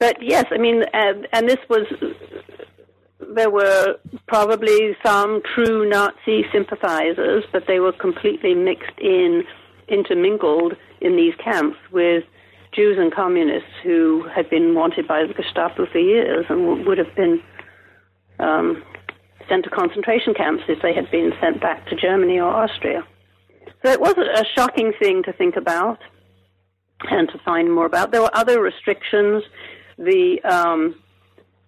[0.00, 1.86] But yes, I mean, and, and this was
[3.34, 9.44] there were probably some true Nazi sympathizers, but they were completely mixed in,
[9.88, 12.24] intermingled in these camps with
[12.74, 16.98] Jews and communists who had been wanted by the Gestapo for years and w- would
[16.98, 17.42] have been
[18.40, 18.82] um,
[19.48, 23.04] sent to concentration camps if they had been sent back to Germany or Austria.
[23.84, 25.98] So it was a shocking thing to think about
[27.10, 28.12] and to find more about.
[28.12, 29.42] There were other restrictions.
[29.98, 30.96] The um,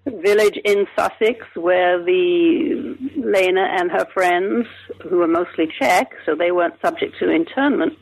[0.07, 4.67] village in Sussex where the Lena and her friends,
[5.03, 7.95] who were mostly Czech, so they weren't subject to internment,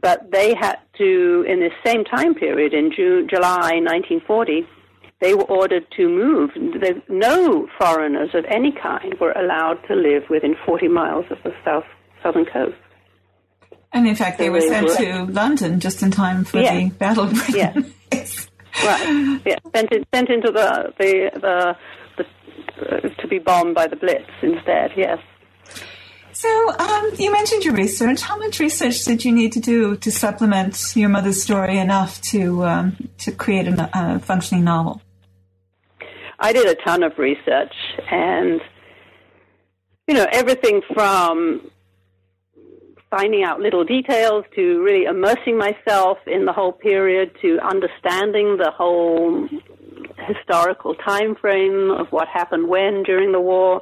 [0.00, 4.66] but they had to, in this same time period, in June, July 1940,
[5.20, 6.50] they were ordered to move.
[7.08, 11.84] No foreigners of any kind were allowed to live within 40 miles of the south
[12.22, 12.76] southern coast.
[13.92, 16.74] And in fact, they were they sent were, to London just in time for yeah.
[16.74, 17.54] the Battle of Britain.
[18.12, 18.20] Yeah.
[18.84, 19.40] Right.
[19.46, 19.56] Yeah.
[19.74, 21.76] Sent, in, sent into the the the,
[22.16, 24.90] the uh, to be bombed by the Blitz instead.
[24.96, 25.18] Yes.
[26.44, 28.20] So um, you mentioned your research.
[28.20, 32.64] How much research did you need to do to supplement your mother's story enough to
[32.64, 35.00] um, to create a, a functioning novel?
[36.38, 37.72] I did a ton of research,
[38.10, 38.60] and
[40.06, 41.70] you know everything from
[43.08, 48.70] finding out little details to really immersing myself in the whole period to understanding the
[48.70, 49.48] whole
[50.28, 53.80] historical time frame of what happened when during the war.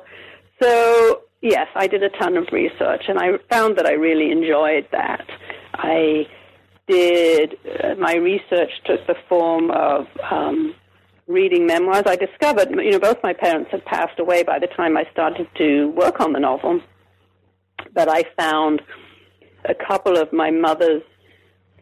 [0.62, 4.88] So, yes, I did a ton of research and I found that I really enjoyed
[4.92, 5.26] that.
[5.74, 6.26] I
[6.86, 10.74] did, uh, my research took the form of um,
[11.26, 12.04] reading memoirs.
[12.06, 15.48] I discovered, you know, both my parents had passed away by the time I started
[15.58, 16.80] to work on the novel,
[17.94, 18.82] but I found
[19.64, 21.02] a couple of my mother's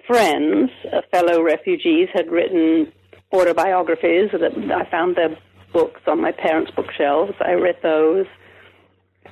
[0.07, 2.93] friends, uh, fellow refugees, had written
[3.33, 4.31] autobiographies.
[4.33, 5.37] That I found their
[5.73, 7.33] books on my parents' bookshelves.
[7.41, 8.27] I read those.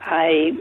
[0.01, 0.53] I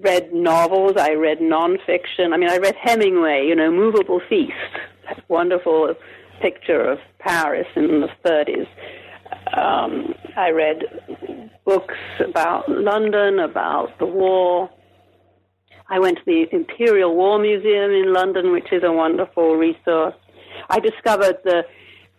[0.00, 0.96] read novels.
[0.96, 2.32] I read nonfiction.
[2.32, 3.46] I mean, I read Hemingway.
[3.46, 4.52] You know, Movable Feast,
[5.28, 5.94] wonderful
[6.40, 8.66] picture of Paris in the 30s.
[9.56, 10.82] Um, I read
[11.64, 14.70] books about London, about the war.
[15.88, 20.14] I went to the Imperial War Museum in London, which is a wonderful resource.
[20.68, 21.64] I discovered the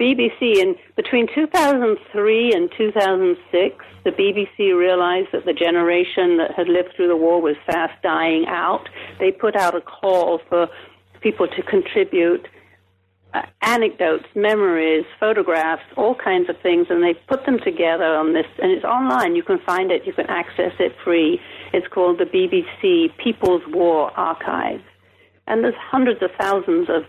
[0.01, 3.85] BBC in between 2003 and 2006.
[4.03, 8.45] The BBC realized that the generation that had lived through the war was fast dying
[8.47, 8.89] out.
[9.19, 10.67] They put out a call for
[11.21, 12.47] people to contribute
[13.35, 18.47] uh, anecdotes, memories, photographs, all kinds of things, and they put them together on this,
[18.61, 19.35] and it's online.
[19.35, 21.39] You can find it, you can access it free.
[21.73, 24.81] It's called the BBC People's War Archive.
[25.45, 27.03] And there's hundreds of thousands of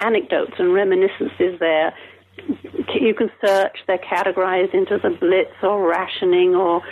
[0.00, 1.94] anecdotes and reminiscences there.
[2.94, 6.82] You can search, they're categorized into the Blitz or rationing or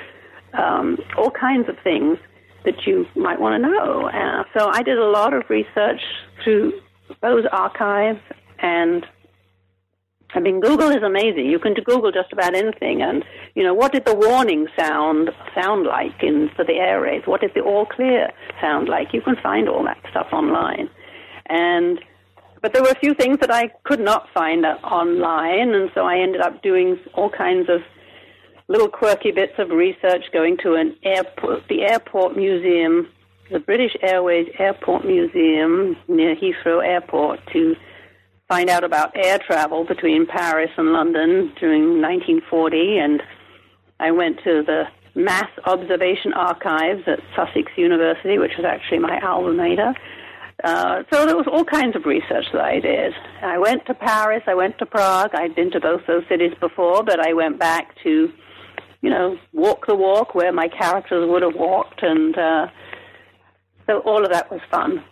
[0.52, 2.18] um, all kinds of things
[2.64, 4.08] that you might want to know.
[4.08, 6.00] Uh, so I did a lot of research
[6.44, 6.80] through
[7.22, 8.20] those archives
[8.58, 9.06] and
[10.34, 11.46] I mean, Google is amazing.
[11.46, 15.86] You can Google just about anything, and you know, what did the warning sound sound
[15.86, 17.26] like in for the air raids?
[17.26, 19.14] What did the all clear sound like?
[19.14, 20.90] You can find all that stuff online,
[21.46, 21.98] and
[22.62, 26.18] but there were a few things that I could not find online, and so I
[26.18, 27.80] ended up doing all kinds of
[28.68, 33.08] little quirky bits of research, going to an airport, the airport museum,
[33.50, 37.74] the British Airways Airport Museum near Heathrow Airport to
[38.46, 43.22] find out about air travel between Paris and London during 1940, and
[44.00, 49.52] I went to the Mass Observation Archives at Sussex University, which was actually my alma
[49.52, 49.94] mater.
[50.64, 53.12] Uh, so there was all kinds of research that I did.
[53.42, 55.30] I went to Paris, I went to Prague.
[55.34, 58.32] I'd been to both those cities before, but I went back to,
[59.00, 62.66] you know, walk the walk where my characters would have walked, and uh,
[63.86, 65.04] so all of that was fun,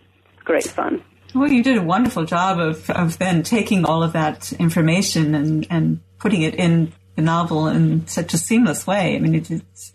[0.43, 1.01] great fun.
[1.33, 5.67] Well, you did a wonderful job of, of then taking all of that information and,
[5.69, 9.15] and putting it in the novel in such a seamless way.
[9.15, 9.93] I mean, it, it's,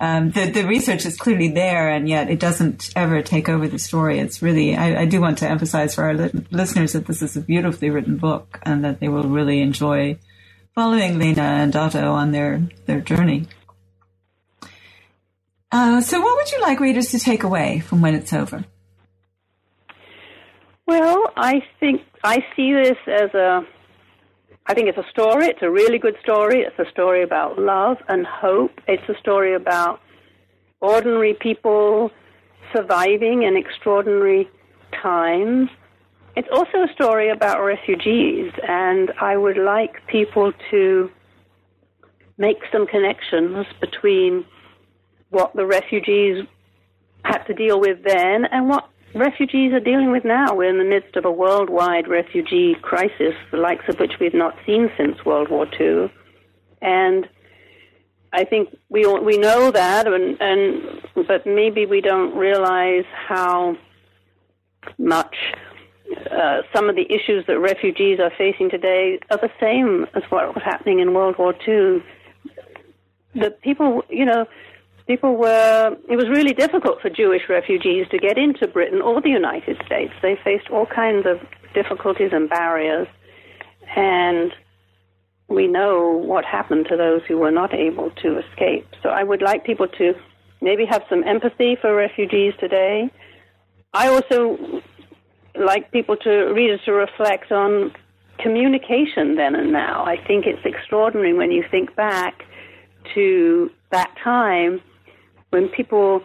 [0.00, 3.78] um, the, the research is clearly there and yet it doesn't ever take over the
[3.78, 4.18] story.
[4.18, 7.36] It's really, I, I do want to emphasize for our li- listeners that this is
[7.36, 10.18] a beautifully written book and that they will really enjoy
[10.74, 13.46] following Lena and Otto on their, their journey.
[15.70, 18.64] Uh, so what would you like readers to take away from when it's over?
[20.86, 23.66] Well, I think I see this as a.
[24.66, 25.46] I think it's a story.
[25.46, 26.60] It's a really good story.
[26.60, 28.80] It's a story about love and hope.
[28.86, 30.00] It's a story about
[30.80, 32.10] ordinary people
[32.74, 34.48] surviving in extraordinary
[35.02, 35.70] times.
[36.36, 41.10] It's also a story about refugees, and I would like people to
[42.38, 44.44] make some connections between
[45.30, 46.46] what the refugees
[47.24, 50.54] had to deal with then and what refugees are dealing with now.
[50.54, 54.54] We're in the midst of a worldwide refugee crisis, the likes of which we've not
[54.66, 56.12] seen since World War II.
[56.82, 57.28] And
[58.32, 63.76] I think we we know that, and, and but maybe we don't realize how
[64.98, 65.34] much
[66.30, 70.54] uh, some of the issues that refugees are facing today are the same as what
[70.54, 72.02] was happening in World War II.
[73.34, 74.46] The people, you know,
[75.10, 79.28] people were, it was really difficult for Jewish refugees to get into Britain or the
[79.28, 80.12] United States.
[80.22, 81.40] They faced all kinds of
[81.74, 83.08] difficulties and barriers.
[83.96, 84.52] And
[85.48, 88.86] we know what happened to those who were not able to escape.
[89.02, 90.14] So I would like people to
[90.60, 93.10] maybe have some empathy for refugees today.
[93.92, 94.80] I also
[95.56, 97.92] like people to, read readers to reflect on
[98.38, 100.04] communication then and now.
[100.04, 102.44] I think it's extraordinary when you think back
[103.16, 104.80] to that time
[105.50, 106.22] when people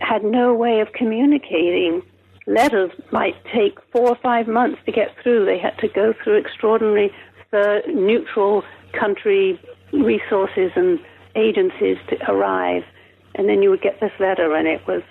[0.00, 2.02] had no way of communicating.
[2.46, 5.44] Letters might take four or five months to get through.
[5.44, 7.14] They had to go through extraordinary
[7.50, 9.60] third, neutral country
[9.92, 10.98] resources and
[11.36, 12.82] agencies to arrive.
[13.34, 15.02] And then you would get this letter, and it was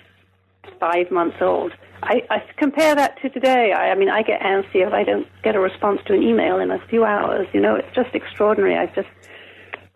[0.78, 1.72] five months old.
[2.02, 3.72] I, I compare that to today.
[3.72, 6.58] I, I mean, I get antsy if I don't get a response to an email
[6.58, 7.46] in a few hours.
[7.52, 8.76] You know, it's just extraordinary.
[8.76, 9.08] I just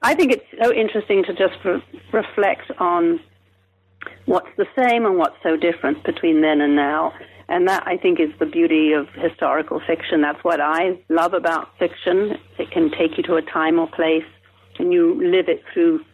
[0.07, 3.19] I think it's so interesting to just re- reflect on
[4.27, 7.13] what's the same and what's so different between then and now.
[7.49, 10.21] And that, I think, is the beauty of historical fiction.
[10.23, 12.39] That's what I love about fiction.
[12.57, 14.31] It can take you to a time or place,
[14.79, 16.05] and you live it through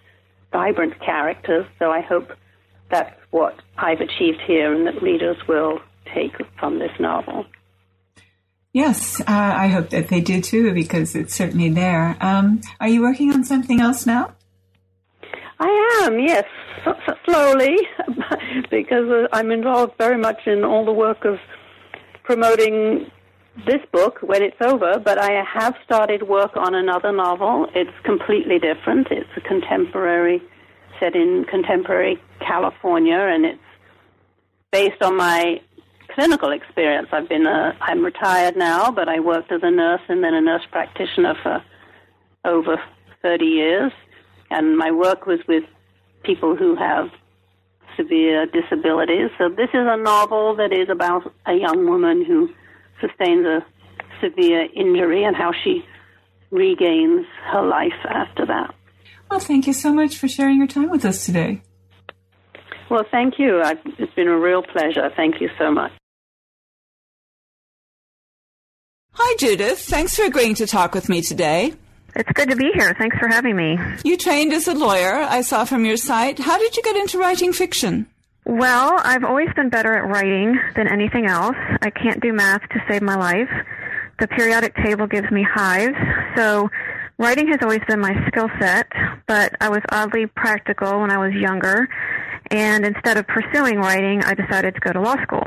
[0.53, 1.67] vibrant characters.
[1.79, 2.31] So I hope
[2.91, 5.81] that's what I've achieved here, and that readers will
[6.15, 7.45] take from this novel.
[8.73, 12.17] Yes, uh, I hope that they do too, because it's certainly there.
[12.21, 14.33] Um, are you working on something else now?
[15.61, 16.45] I am, yes,
[17.27, 17.77] slowly,
[18.71, 21.39] because uh, I'm involved very much in all the work of
[22.25, 23.11] promoting
[23.67, 27.67] this book when it's over, but I have started work on another novel.
[27.75, 29.09] It's completely different.
[29.11, 30.43] It's a contemporary,
[30.99, 33.61] set in contemporary California, and it's
[34.71, 35.61] based on my
[36.15, 37.09] clinical experience.
[37.13, 40.41] I've been a, I'm retired now, but I worked as a nurse and then a
[40.41, 41.63] nurse practitioner for
[42.45, 42.81] over
[43.23, 43.93] 30 years.
[44.51, 45.65] And my work was with
[46.23, 47.09] people who have
[47.97, 49.31] severe disabilities.
[49.39, 52.49] So this is a novel that is about a young woman who
[53.01, 53.65] sustains a
[54.21, 55.85] severe injury and how she
[56.51, 58.75] regains her life after that.
[59.31, 61.63] Well, thank you so much for sharing your time with us today.
[62.91, 63.63] Well, thank you.
[63.63, 65.11] I've, it's been a real pleasure.
[65.17, 65.93] Thank you so much.
[69.15, 69.81] Hi, Judith.
[69.81, 71.75] Thanks for agreeing to talk with me today.
[72.15, 72.95] It's good to be here.
[72.99, 73.79] Thanks for having me.
[74.05, 76.39] You trained as a lawyer, I saw from your site.
[76.39, 78.07] How did you get into writing fiction?
[78.45, 81.57] Well, I've always been better at writing than anything else.
[81.81, 83.49] I can't do math to save my life.
[84.19, 85.97] The periodic table gives me hives,
[86.37, 86.69] so
[87.19, 88.87] writing has always been my skill set,
[89.27, 91.89] but I was oddly practical when I was younger,
[92.51, 95.45] and instead of pursuing writing, I decided to go to law school.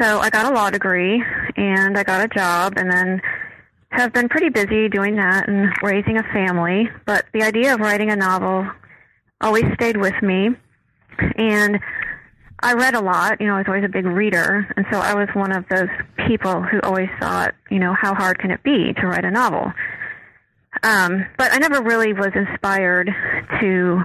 [0.00, 1.22] So I got a law degree,
[1.56, 3.20] and I got a job, and then
[3.90, 8.10] have been pretty busy doing that and raising a family, but the idea of writing
[8.10, 8.66] a novel
[9.40, 10.50] always stayed with me.
[11.36, 11.80] And
[12.60, 15.14] I read a lot, you know, I was always a big reader, and so I
[15.14, 15.88] was one of those
[16.26, 19.72] people who always thought, you know, how hard can it be to write a novel?
[20.82, 23.10] Um, but I never really was inspired
[23.60, 24.04] to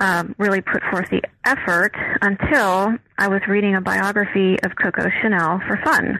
[0.00, 1.92] um, really put forth the effort
[2.22, 6.18] until I was reading a biography of Coco Chanel for fun.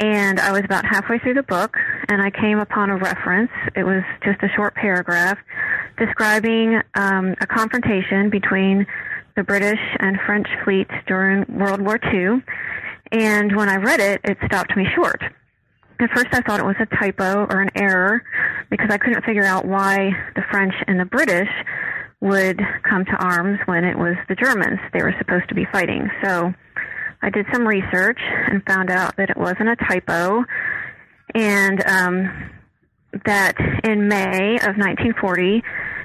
[0.00, 1.76] And I was about halfway through the book,
[2.08, 3.50] and I came upon a reference.
[3.76, 5.38] It was just a short paragraph
[5.98, 8.86] describing um, a confrontation between
[9.36, 12.42] the British and French fleets during World War II.
[13.12, 15.22] And when I read it, it stopped me short.
[16.00, 18.22] At first, I thought it was a typo or an error
[18.70, 21.50] because I couldn't figure out why the French and the British
[22.20, 26.10] would come to arms when it was the Germans they were supposed to be fighting.
[26.22, 26.52] So
[27.22, 30.44] I did some research and found out that it wasn't a typo,
[31.34, 32.50] and um,
[33.24, 33.54] that
[33.84, 35.62] in May of 1940,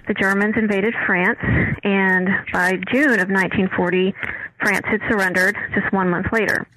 [0.08, 1.40] the Germans invaded France,
[1.84, 4.14] and by June of 1940,
[4.62, 6.68] France had surrendered just one month later.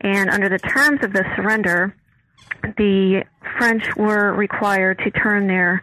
[0.00, 1.94] And under the terms of the surrender,
[2.76, 3.24] the
[3.58, 5.82] French were required to turn their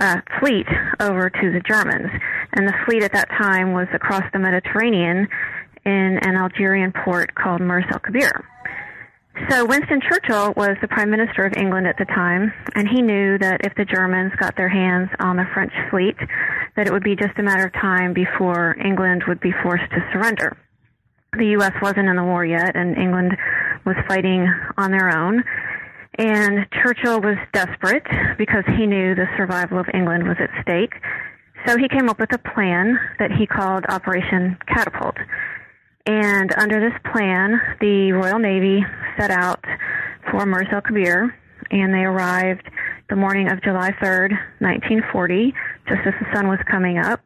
[0.00, 0.66] uh, fleet
[1.00, 2.10] over to the Germans.
[2.52, 5.28] And the fleet at that time was across the Mediterranean
[5.84, 8.44] in an Algerian port called Mers el Kabir.
[9.50, 13.36] So Winston Churchill was the Prime Minister of England at the time, and he knew
[13.38, 16.16] that if the Germans got their hands on the French fleet,
[16.76, 20.08] that it would be just a matter of time before England would be forced to
[20.12, 20.56] surrender.
[21.36, 21.72] The U.S.
[21.82, 23.36] wasn't in the war yet, and England
[23.84, 24.46] was fighting
[24.78, 25.42] on their own.
[26.16, 28.06] And Churchill was desperate
[28.38, 30.94] because he knew the survival of England was at stake.
[31.66, 35.16] So he came up with a plan that he called Operation Catapult.
[36.06, 38.84] And under this plan, the Royal Navy
[39.18, 39.64] set out
[40.30, 41.34] for el Kabir,
[41.70, 42.68] and they arrived
[43.08, 45.54] the morning of July 3rd, 1940,
[45.88, 47.20] just as the sun was coming up.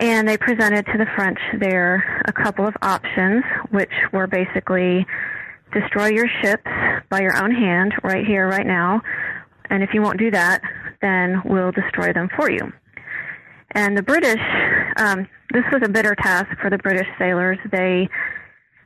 [0.00, 5.06] And they presented to the French there a couple of options, which were basically
[5.72, 6.70] destroy your ships
[7.08, 9.00] by your own hand right here, right now.
[9.68, 10.62] And if you won't do that,
[11.00, 12.72] then we'll destroy them for you.
[13.72, 14.40] And the British,
[14.96, 17.58] um, this was a bitter task for the British sailors.
[17.70, 18.08] They,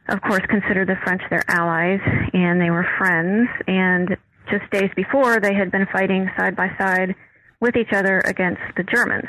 [0.09, 2.01] of course, considered the French their allies,
[2.32, 3.49] and they were friends.
[3.66, 4.16] And
[4.51, 7.14] just days before, they had been fighting side by side
[7.61, 9.28] with each other against the Germans.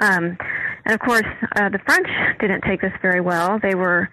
[0.00, 0.36] Um,
[0.84, 2.08] and of course, uh, the French
[2.40, 3.58] didn't take this very well.
[3.62, 4.08] They were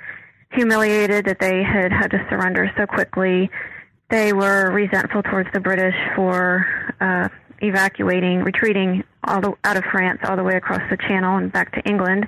[0.53, 3.49] humiliated that they had had to surrender so quickly.
[4.09, 6.65] They were resentful towards the British for
[7.01, 7.29] uh,
[7.59, 11.71] evacuating, retreating all the, out of France all the way across the Channel and back
[11.73, 12.27] to England.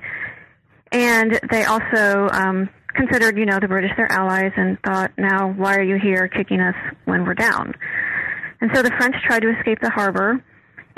[0.92, 5.76] And they also um, considered, you know, the British their allies and thought, now why
[5.76, 6.74] are you here kicking us
[7.04, 7.74] when we're down?
[8.60, 10.42] And so the French tried to escape the harbor,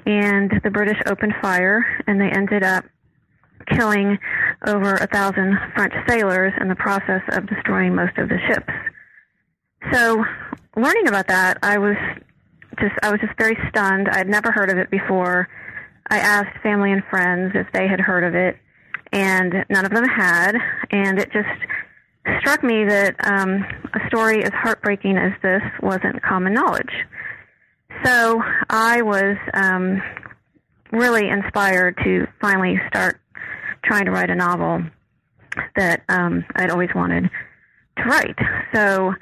[0.06, 2.84] and the British opened fire, and they ended up
[3.70, 4.18] killing
[4.66, 8.72] over a thousand French sailors in the process of destroying most of the ships.
[9.92, 10.24] So,
[10.76, 11.96] learning about that, I was
[12.80, 14.08] just I was just very stunned.
[14.08, 15.48] I'd never heard of it before.
[16.10, 18.56] I asked family and friends if they had heard of it,
[19.12, 20.56] and none of them had.
[20.90, 23.64] And it just struck me that um,
[23.94, 26.92] a story as heartbreaking as this wasn't common knowledge.
[28.04, 28.40] So
[28.70, 30.02] I was um,
[30.92, 33.20] really inspired to finally start
[33.88, 34.82] trying to write a novel
[35.74, 37.28] that um, I'd always wanted
[37.96, 38.38] to write.
[38.74, 39.14] So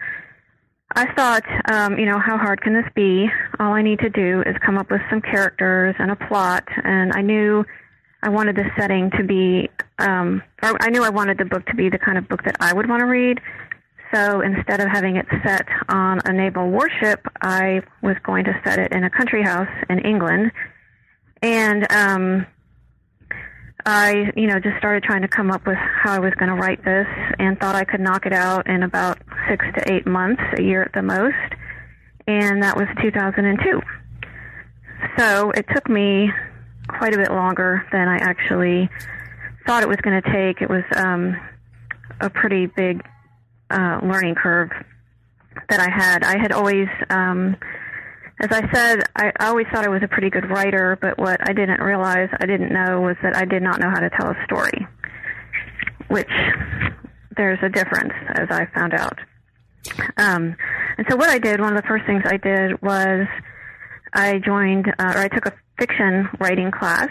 [0.94, 3.28] I thought, um, you know, how hard can this be?
[3.58, 7.12] All I need to do is come up with some characters and a plot, and
[7.14, 7.64] I knew
[8.22, 11.74] I wanted the setting to be, um, or I knew I wanted the book to
[11.74, 13.40] be the kind of book that I would want to read.
[14.14, 18.78] So instead of having it set on a naval warship, I was going to set
[18.78, 20.52] it in a country house in England.
[21.42, 22.46] And um,
[23.86, 26.56] I, you know, just started trying to come up with how I was going to
[26.56, 27.06] write this
[27.38, 29.18] and thought I could knock it out in about
[29.48, 31.54] six to eight months, a year at the most.
[32.26, 33.80] And that was 2002.
[35.16, 36.32] So it took me
[36.88, 38.90] quite a bit longer than I actually
[39.68, 40.60] thought it was going to take.
[40.60, 41.36] It was um,
[42.20, 43.02] a pretty big
[43.70, 44.70] uh, learning curve
[45.68, 46.24] that I had.
[46.24, 47.56] I had always, um,
[48.40, 51.52] as I said, I, always thought I was a pretty good writer, but what I
[51.52, 54.44] didn't realize, I didn't know, was that I did not know how to tell a
[54.44, 54.86] story,
[56.08, 56.28] which
[57.36, 59.18] there's a difference, as I found out.
[60.18, 60.56] Um,
[60.98, 63.26] and so what I did, one of the first things I did was
[64.12, 67.10] I joined, uh, or I took a fiction writing class,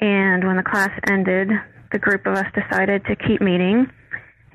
[0.00, 1.50] and when the class ended,
[1.92, 3.90] the group of us decided to keep meeting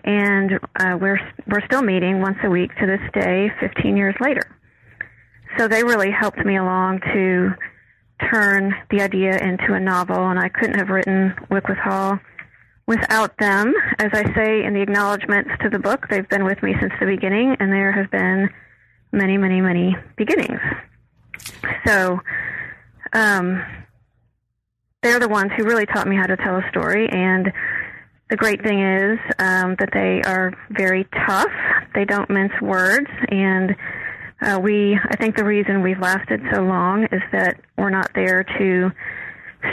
[0.04, 4.42] and uh, we're we're still meeting once a week to this day, 15 years later.
[5.58, 7.52] So they really helped me along to
[8.32, 12.20] turn the idea into a novel, and I couldn't have written Wickwythe Hall
[12.88, 13.74] without them.
[14.00, 17.06] As I say in the acknowledgments to the book, they've been with me since the
[17.06, 18.50] beginning, and there have been
[19.12, 20.60] many, many, many beginnings.
[21.86, 22.20] So
[23.14, 23.64] um,
[25.02, 27.52] they're the ones who really taught me how to tell a story, and
[28.30, 31.52] the great thing is um, that they are very tough.
[31.94, 33.76] They don't mince words, and
[34.42, 34.98] uh, we.
[34.98, 38.92] I think the reason we've lasted so long is that we're not there to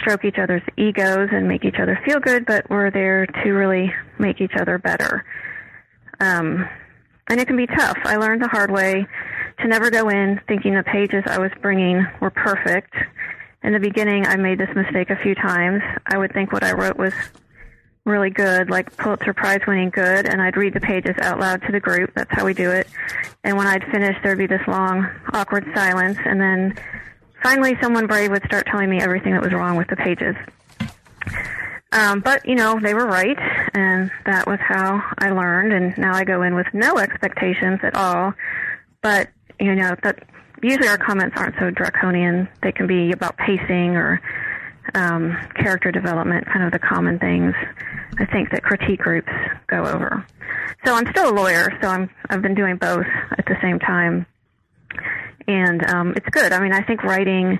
[0.00, 3.92] stroke each other's egos and make each other feel good, but we're there to really
[4.18, 5.24] make each other better.
[6.20, 6.68] Um,
[7.28, 7.96] and it can be tough.
[8.04, 9.06] I learned the hard way
[9.60, 12.94] to never go in thinking the pages I was bringing were perfect.
[13.62, 15.82] In the beginning, I made this mistake a few times.
[16.06, 17.12] I would think what I wrote was
[18.08, 21.72] really good, like Pulitzer Prize winning good, and I'd read the pages out loud to
[21.72, 22.12] the group.
[22.14, 22.88] That's how we do it.
[23.44, 26.76] And when I'd finish, there'd be this long, awkward silence, and then
[27.42, 30.34] finally someone brave would start telling me everything that was wrong with the pages.
[31.92, 33.38] Um, but, you know, they were right,
[33.74, 37.94] and that was how I learned, and now I go in with no expectations at
[37.94, 38.34] all.
[39.02, 39.28] But,
[39.58, 40.24] you know, that
[40.62, 42.48] usually our comments aren't so draconian.
[42.62, 44.20] They can be about pacing or
[44.94, 47.54] um, character development, kind of the common things
[48.18, 49.30] I think that critique groups
[49.68, 50.26] go over.
[50.84, 53.06] So I'm still a lawyer, so I'm I've been doing both
[53.36, 54.26] at the same time,
[55.46, 56.52] and um, it's good.
[56.52, 57.58] I mean, I think writing.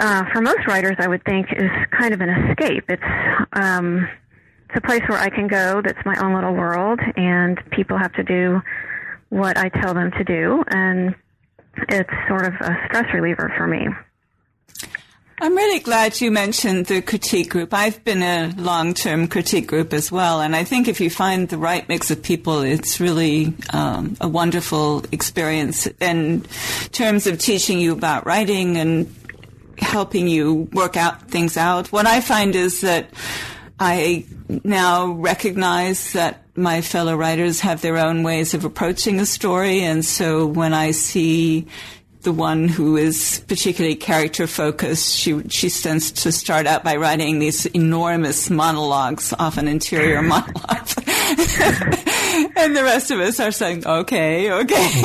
[0.00, 2.84] Uh, for most writers, I would think is kind of an escape.
[2.88, 3.02] It's
[3.52, 4.08] um,
[4.68, 5.82] it's a place where I can go.
[5.84, 8.60] That's my own little world, and people have to do
[9.30, 11.14] what I tell them to do, and
[11.88, 13.88] it's sort of a stress reliever for me.
[15.40, 17.72] I'm really glad you mentioned the critique group.
[17.72, 21.58] I've been a long-term critique group as well, and I think if you find the
[21.58, 26.44] right mix of people, it's really um, a wonderful experience in
[26.90, 29.14] terms of teaching you about writing and
[29.78, 31.92] helping you work out things out.
[31.92, 33.10] What I find is that
[33.78, 34.26] I
[34.64, 40.04] now recognize that my fellow writers have their own ways of approaching a story, and
[40.04, 41.68] so when I see
[42.22, 45.16] the one who is particularly character focused.
[45.16, 50.96] She she tends to start out by writing these enormous monologues, often interior monologues,
[52.56, 55.02] and the rest of us are saying, "Okay, okay,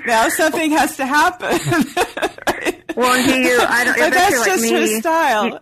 [0.06, 1.58] now something has to happen."
[2.98, 3.60] Well, do you?
[3.60, 3.96] I don't.
[3.96, 5.60] But that's just like her style.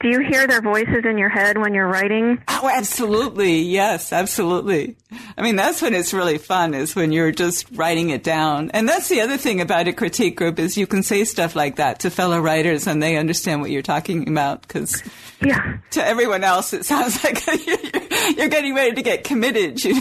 [0.00, 2.40] Do you hear their voices in your head when you're writing?
[2.46, 3.62] Oh, absolutely.
[3.62, 4.96] Yes, absolutely.
[5.36, 8.70] I mean, that's when it's really fun is when you're just writing it down.
[8.70, 11.76] And that's the other thing about a critique group is you can say stuff like
[11.76, 15.02] that to fellow writers and they understand what you're talking about because
[15.40, 15.78] yeah.
[15.90, 17.44] to everyone else it sounds like
[18.36, 20.00] you're getting ready to get committed, you know?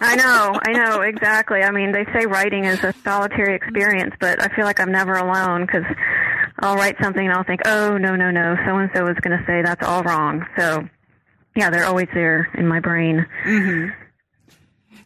[0.00, 1.60] I know, I know, exactly.
[1.62, 5.14] I mean, they say writing is a solitary experience, but I feel like I'm never
[5.14, 5.84] alone because
[6.60, 9.38] I'll write something and I'll think, oh, no, no, no, so and so is going
[9.38, 10.46] to say that's all wrong.
[10.56, 10.88] So,
[11.56, 13.26] yeah, they're always there in my brain.
[13.44, 13.90] Mm-hmm.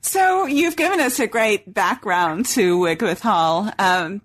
[0.03, 3.71] So, you've given us a great background to Wickwythe Hall.
[3.79, 4.23] Um,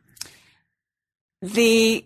[1.42, 2.06] the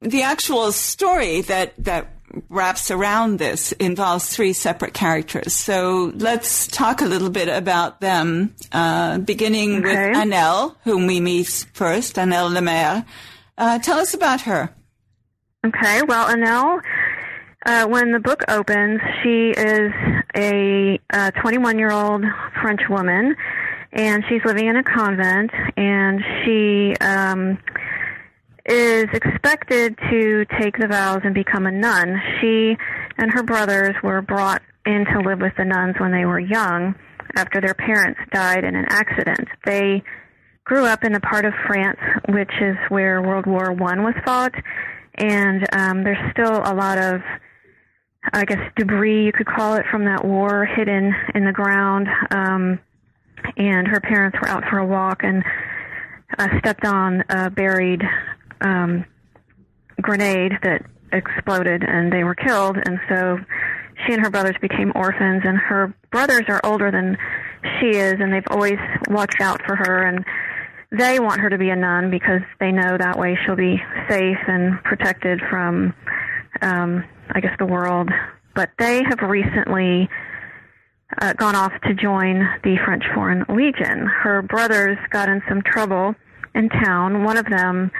[0.00, 2.10] the actual story that that
[2.48, 5.54] wraps around this involves three separate characters.
[5.54, 10.08] So let's talk a little bit about them, uh, beginning okay.
[10.08, 13.04] with Annelle, whom we meet first, Annelle Lemaire.
[13.56, 14.74] Uh, tell us about her.
[15.64, 16.82] Okay, well, Annelle,
[17.64, 19.92] uh, when the book opens, she is
[20.36, 20.98] a
[21.40, 22.22] 21 year old
[22.60, 23.34] French woman,
[23.90, 27.56] and she's living in a convent, and she um,
[28.66, 32.20] is expected to take the vows and become a nun.
[32.42, 32.76] She
[33.16, 36.94] and her brothers were brought in to live with the nuns when they were young
[37.36, 39.48] after their parents died in an accident.
[39.64, 40.02] They
[40.64, 44.54] grew up in the part of France which is where World War One was fought,
[45.16, 47.20] and um, there's still a lot of,
[48.32, 52.08] I guess, debris you could call it from that war hidden in the ground.
[52.30, 52.78] Um,
[53.56, 55.44] and her parents were out for a walk and
[56.38, 58.02] uh, stepped on a buried
[58.60, 59.04] um,
[60.00, 62.76] grenade that exploded, and they were killed.
[62.84, 63.38] And so
[64.06, 67.16] she and her brothers became orphans, and her brothers are older than
[67.78, 70.24] she is, and they've always watched out for her, and
[70.96, 74.38] they want her to be a nun because they know that way she'll be safe
[74.46, 75.94] and protected from,
[76.62, 78.10] um, I guess, the world.
[78.54, 80.08] But they have recently
[81.20, 84.06] uh, gone off to join the French Foreign Legion.
[84.06, 86.14] Her brothers got in some trouble
[86.54, 87.24] in town.
[87.24, 87.90] One of them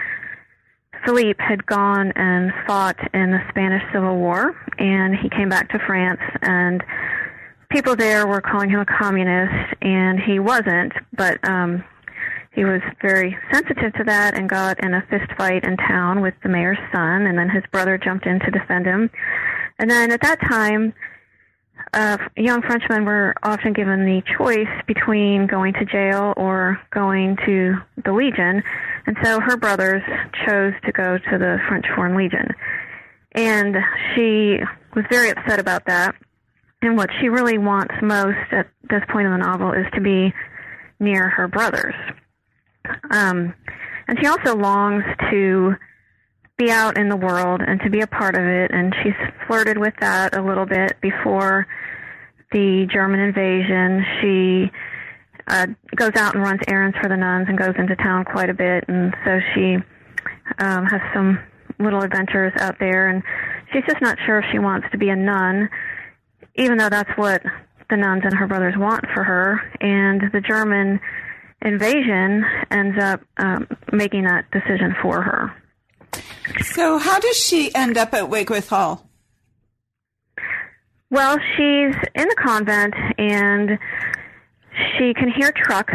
[1.05, 5.79] Philippe had gone and fought in the Spanish Civil War, and he came back to
[5.85, 6.83] France, and
[7.69, 11.83] people there were calling him a communist, and he wasn't, but um,
[12.55, 16.33] he was very sensitive to that and got in a fist fight in town with
[16.41, 19.09] the mayor's son, and then his brother jumped in to defend him.
[19.77, 20.93] And then at that time,
[21.93, 27.75] uh, young Frenchmen were often given the choice between going to jail or going to
[28.05, 28.63] the Legion,
[29.05, 30.01] and so her brothers
[30.45, 32.47] chose to go to the French Foreign Legion.
[33.33, 33.75] And
[34.15, 34.59] she
[34.95, 36.15] was very upset about that.
[36.81, 40.33] And what she really wants most at this point in the novel is to be
[40.99, 41.95] near her brothers.
[43.11, 43.53] Um,
[44.07, 45.75] and she also longs to
[46.57, 48.71] be out in the world and to be a part of it.
[48.71, 49.13] And she's
[49.47, 51.67] flirted with that a little bit before
[52.51, 54.05] the German invasion.
[54.21, 54.71] She
[55.47, 58.53] uh, goes out and runs errands for the nuns and goes into town quite a
[58.53, 58.85] bit.
[58.87, 59.75] And so she
[60.59, 61.39] um, has some
[61.79, 63.09] little adventures out there.
[63.09, 63.21] And
[63.73, 65.69] she's just not sure if she wants to be a nun,
[66.55, 67.41] even though that's what
[67.89, 69.59] the nuns and her brothers want for her.
[69.81, 70.99] And the German
[71.65, 75.51] invasion ends up um, making that decision for her.
[76.63, 79.09] So, how does she end up at Wickwythe Hall?
[81.09, 83.77] Well, she's in the convent and
[84.97, 85.93] she can hear trucks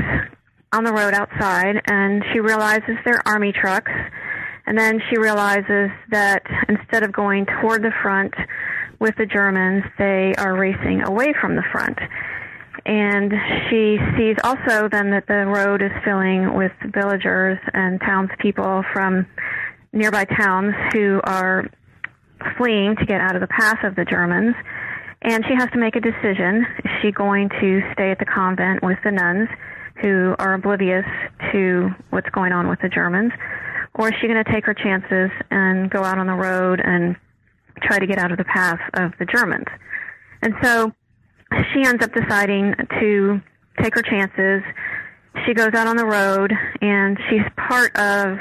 [0.72, 3.90] on the road outside, and she realizes they're army trucks.
[4.66, 8.34] And then she realizes that instead of going toward the front
[9.00, 11.98] with the Germans, they are racing away from the front.
[12.86, 13.32] And
[13.68, 19.26] she sees also then that the road is filling with villagers and townspeople from
[19.92, 21.68] nearby towns who are
[22.56, 24.54] fleeing to get out of the path of the Germans.
[25.22, 26.66] And she has to make a decision.
[26.84, 29.48] Is she going to stay at the convent with the nuns
[30.00, 31.04] who are oblivious
[31.52, 33.32] to what's going on with the Germans?
[33.94, 37.16] Or is she going to take her chances and go out on the road and
[37.82, 39.66] try to get out of the path of the Germans?
[40.42, 40.92] And so
[41.72, 43.40] she ends up deciding to
[43.82, 44.62] take her chances.
[45.46, 48.38] She goes out on the road and she's part of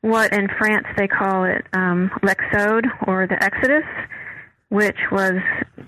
[0.00, 3.84] what in France they call it um, l'exode or the exodus,
[4.68, 5.34] which was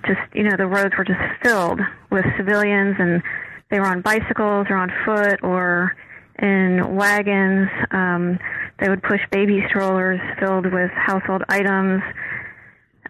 [0.07, 1.81] just, you know, the roads were just filled
[2.11, 3.23] with civilians and
[3.71, 5.95] they were on bicycles or on foot or
[6.39, 7.69] in wagons.
[7.91, 8.39] Um,
[8.79, 12.03] they would push baby strollers filled with household items.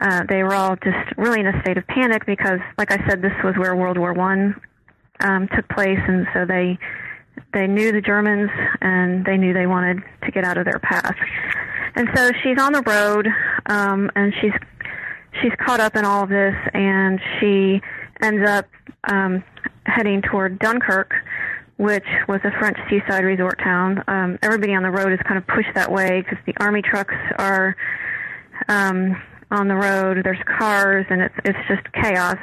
[0.01, 3.22] Uh, they were all just really in a state of panic because, like I said,
[3.22, 4.61] this was where World War One
[5.20, 6.78] um, took place, and so they
[7.53, 11.14] they knew the Germans and they knew they wanted to get out of their path.
[11.94, 13.26] And so she's on the road,
[13.66, 14.53] um, and she's
[15.40, 17.80] she's caught up in all of this, and she
[18.22, 18.66] ends up
[19.11, 19.42] um,
[19.84, 21.12] heading toward Dunkirk,
[21.78, 24.03] which was a French seaside resort town.
[24.09, 27.14] Um, everybody on the road is kind of pushed that way because the army trucks
[27.38, 27.76] are
[28.68, 29.20] um,
[29.51, 30.20] on the road.
[30.24, 32.38] There's cars, and it's it's just chaos.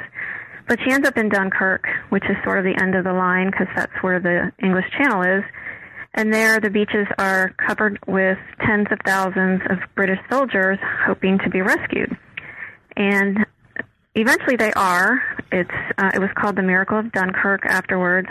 [0.66, 3.50] But she ends up in Dunkirk, which is sort of the end of the line
[3.50, 5.44] because that's where the English Channel is.
[6.14, 11.50] And there, the beaches are covered with tens of thousands of British soldiers hoping to
[11.50, 12.16] be rescued
[12.96, 13.38] and
[14.14, 15.22] eventually they are.
[15.52, 18.28] It's uh, it was called The Miracle of Dunkirk afterwards,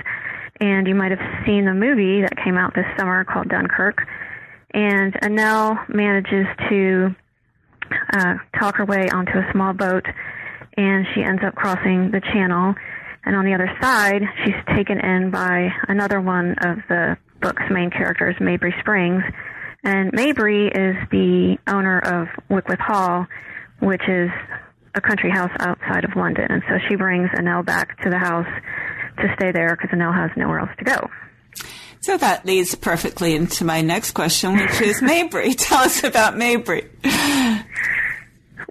[0.59, 4.05] and you might have seen the movie that came out this summer called Dunkirk.
[4.73, 7.15] And Annelle manages to
[8.13, 10.05] uh, talk her way onto a small boat,
[10.77, 12.73] and she ends up crossing the channel.
[13.25, 17.89] And on the other side, she's taken in by another one of the book's main
[17.89, 19.23] characters, Mabry Springs.
[19.83, 23.27] And Mabry is the owner of Wickwythe Hall,
[23.79, 24.29] which is
[24.95, 26.47] a country house outside of London.
[26.49, 28.47] And so she brings Annelle back to the house
[29.17, 31.09] to stay there because Annelle has nowhere else to go.
[32.03, 35.53] So that leads perfectly into my next question, which is Mabry.
[35.53, 36.89] Tell us about Mabry.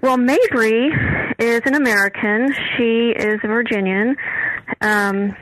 [0.02, 0.90] Well, Mabry
[1.38, 2.54] is an American.
[2.76, 4.16] She is a Virginian.
[4.82, 5.34] Um,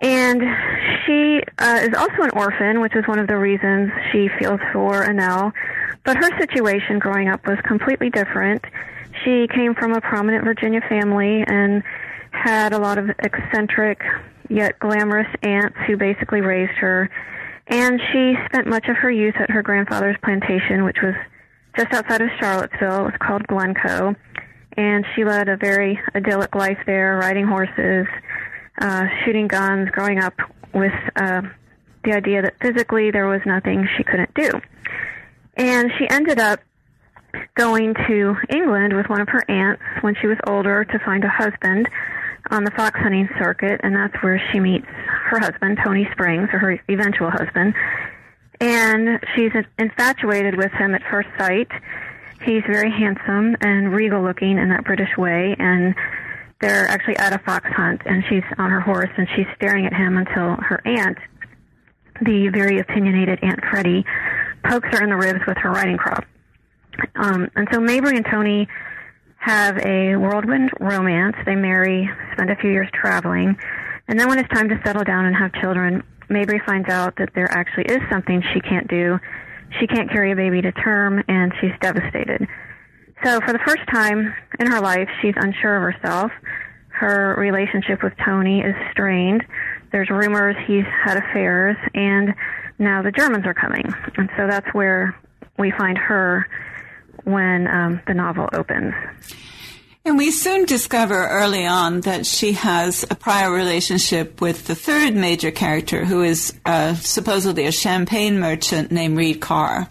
[0.00, 0.42] and
[1.04, 5.04] she uh, is also an orphan, which is one of the reasons she feels for
[5.04, 5.52] Annelle.
[6.02, 8.64] But her situation growing up was completely different.
[9.24, 11.84] She came from a prominent Virginia family and
[12.32, 14.00] had a lot of eccentric
[14.48, 17.10] yet glamorous aunts who basically raised her.
[17.68, 21.14] And she spent much of her youth at her grandfather's plantation, which was
[21.76, 23.00] just outside of Charlottesville.
[23.00, 24.14] It was called Glencoe.
[24.76, 28.06] And she led a very idyllic life there, riding horses,
[28.80, 30.34] uh, shooting guns, growing up
[30.74, 31.42] with uh,
[32.04, 34.50] the idea that physically there was nothing she couldn't do.
[35.56, 36.60] And she ended up
[37.54, 41.28] going to England with one of her aunts when she was older to find a
[41.28, 41.88] husband
[42.50, 46.58] on the fox hunting circuit, and that's where she meets her husband, Tony Springs, or
[46.58, 47.74] her eventual husband.
[48.60, 51.68] And she's infatuated with him at first sight.
[52.42, 55.94] He's very handsome and regal looking in that British way, and
[56.60, 59.92] they're actually at a fox hunt, and she's on her horse, and she's staring at
[59.92, 61.18] him until her aunt,
[62.22, 64.04] the very opinionated Aunt Freddie,
[64.64, 66.24] pokes her in the ribs with her riding crop.
[67.14, 68.68] Um, and so Mabry and Tony
[69.46, 71.36] have a whirlwind romance.
[71.46, 73.56] They marry, spend a few years traveling,
[74.08, 77.30] and then when it's time to settle down and have children, Mabry finds out that
[77.36, 79.20] there actually is something she can't do.
[79.78, 82.48] She can't carry a baby to term, and she's devastated.
[83.24, 86.32] So for the first time in her life, she's unsure of herself.
[86.88, 89.44] Her relationship with Tony is strained.
[89.92, 92.34] There's rumors he's had affairs, and
[92.80, 93.84] now the Germans are coming.
[94.16, 95.16] And so that's where
[95.56, 96.48] we find her
[97.26, 98.94] when um, the novel opens.
[100.04, 105.16] And we soon discover early on that she has a prior relationship with the third
[105.16, 109.90] major character, who is uh, supposedly a champagne merchant named Reed Carr.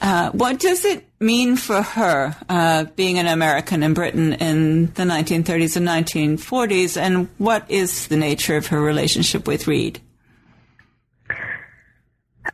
[0.00, 5.02] Uh, what does it mean for her uh, being an American in Britain in the
[5.02, 10.00] 1930s and 1940s, and what is the nature of her relationship with Reed?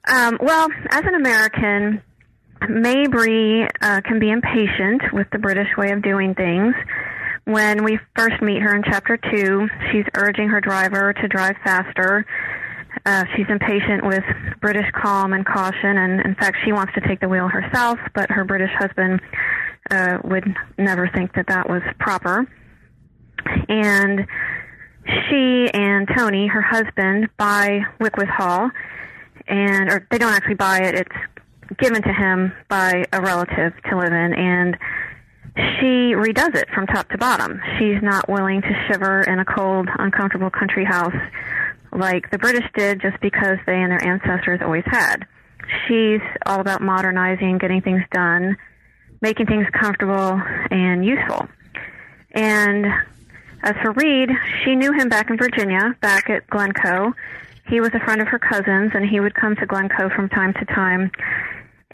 [0.08, 2.02] Um, well, as an American,
[2.68, 6.74] Mabry uh, can be impatient with the British way of doing things.
[7.44, 12.26] When we first meet her in chapter two, she's urging her driver to drive faster.
[13.04, 14.24] Uh, she's impatient with
[14.60, 18.30] British calm and caution, and in fact, she wants to take the wheel herself, but
[18.30, 19.20] her British husband
[19.90, 20.44] uh, would
[20.78, 22.46] never think that that was proper.
[23.68, 24.26] And
[25.06, 28.70] she and Tony, her husband, buy Wickwythe Hall,
[29.46, 31.16] and or they don't actually buy it; it's
[31.78, 34.76] given to him by a relative to live in, and
[35.56, 37.60] she redoes it from top to bottom.
[37.78, 41.16] She's not willing to shiver in a cold, uncomfortable country house
[41.92, 45.26] like the British did just because they and their ancestors always had.
[45.86, 48.56] She's all about modernizing, getting things done,
[49.22, 50.40] making things comfortable
[50.70, 51.48] and useful.
[52.32, 52.86] And
[53.62, 54.30] as for Reed,
[54.62, 57.14] she knew him back in Virginia, back at Glencoe.
[57.66, 60.52] He was a friend of her cousin's, and he would come to Glencoe from time
[60.54, 61.10] to time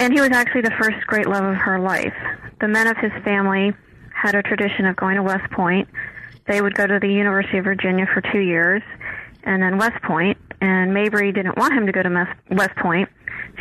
[0.02, 2.14] and he was actually the first great love of her life.
[2.60, 3.72] The men of his family
[4.12, 5.88] had a tradition of going to West Point.
[6.48, 8.82] They would go to the University of Virginia for two years
[9.44, 10.38] and then West Point.
[10.60, 13.10] And Mabry didn't want him to go to West Point.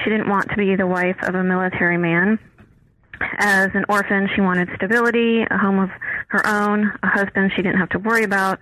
[0.03, 2.39] She didn't want to be the wife of a military man.
[3.37, 5.91] As an orphan, she wanted stability, a home of
[6.29, 8.59] her own, a husband she didn't have to worry about.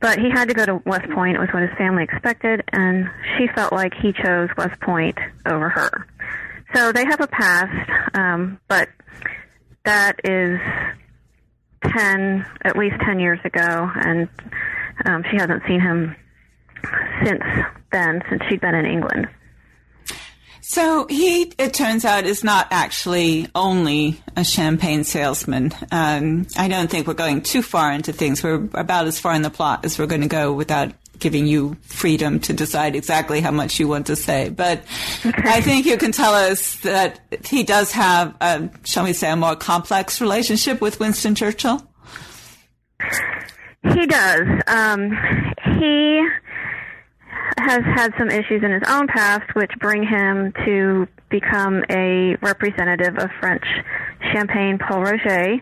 [0.00, 1.36] But he had to go to West Point.
[1.36, 5.68] It was what his family expected, and she felt like he chose West Point over
[5.68, 6.08] her.
[6.74, 8.88] So they have a past, um, but
[9.84, 10.60] that is
[11.82, 14.28] 10, at least 10 years ago, and
[15.06, 16.14] um, she hasn't seen him
[17.24, 17.42] since
[17.92, 19.28] then, since she'd been in England.
[20.60, 25.72] So he, it turns out, is not actually only a champagne salesman.
[25.90, 28.44] Um, I don't think we're going too far into things.
[28.44, 31.76] We're about as far in the plot as we're going to go without giving you
[31.82, 34.48] freedom to decide exactly how much you want to say.
[34.48, 34.82] But.
[35.24, 39.36] I think you can tell us that he does have, a, shall we say, a
[39.36, 41.82] more complex relationship with Winston Churchill.
[43.94, 44.46] He does.
[44.66, 45.10] Um,
[45.78, 46.26] he
[47.58, 53.18] has had some issues in his own past, which bring him to become a representative
[53.18, 53.64] of French
[54.32, 55.60] champagne Pol Roger.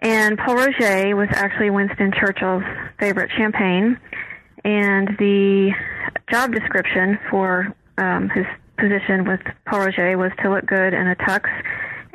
[0.00, 2.64] And Pol Roger was actually Winston Churchill's
[2.98, 3.98] favorite champagne
[4.68, 5.72] and the
[6.30, 8.44] job description for um, his
[8.76, 11.48] position with Pol Roger was to look good in a tux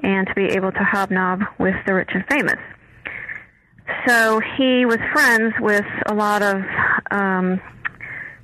[0.03, 2.59] and to be able to hobnob with the rich and famous.
[4.05, 6.61] So he was friends with a lot of
[7.09, 7.59] um,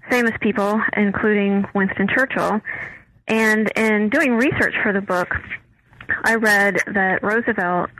[0.10, 2.62] famous people, including Winston Churchill.
[3.28, 5.36] And in doing research for the book,
[6.24, 7.92] I read that Roosevelt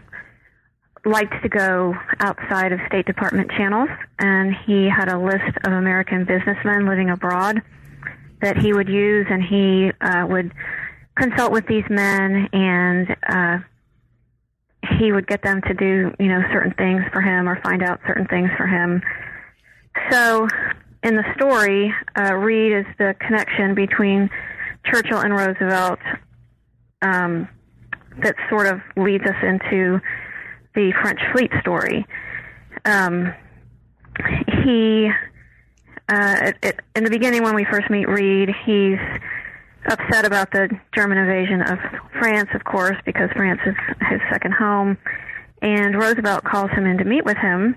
[1.10, 3.90] liked to go outside of State Department channels,
[4.20, 7.62] and he had a list of American businessmen living abroad
[8.42, 10.52] that he would use, and he uh, would
[11.16, 13.58] consult with these men, and uh,
[14.98, 18.00] he would get them to do, you know, certain things for him or find out
[18.08, 19.02] certain things for him.
[20.10, 20.48] So,
[21.04, 24.30] in the story, uh, Reed is the connection between
[24.86, 26.00] Churchill and Roosevelt
[27.02, 27.48] um,
[28.22, 30.00] that sort of leads us into
[30.76, 32.06] the French fleet story.
[32.86, 33.34] Um,
[34.64, 35.10] he,
[36.08, 39.00] uh, it, it, in the beginning, when we first meet Reed, he's
[39.90, 41.80] upset about the German invasion of
[42.20, 43.76] France, of course, because France is
[44.10, 44.98] his second home.
[45.62, 47.76] And Roosevelt calls him in to meet with him.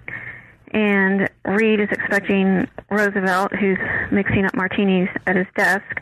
[0.72, 3.78] And Reed is expecting Roosevelt, who's
[4.10, 6.00] mixing up martinis at his desk,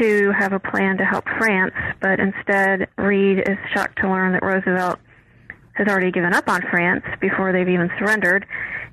[0.00, 4.42] to have a plan to help France, but instead Reed is shocked to learn that
[4.42, 4.98] Roosevelt
[5.74, 8.46] has already given up on France before they've even surrendered,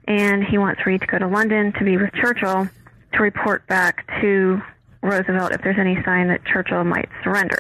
[0.08, 2.68] and he wants Reed to go to London to be with Churchill
[3.14, 4.62] to report back to
[5.02, 7.60] Roosevelt if there's any sign that Churchill might surrender.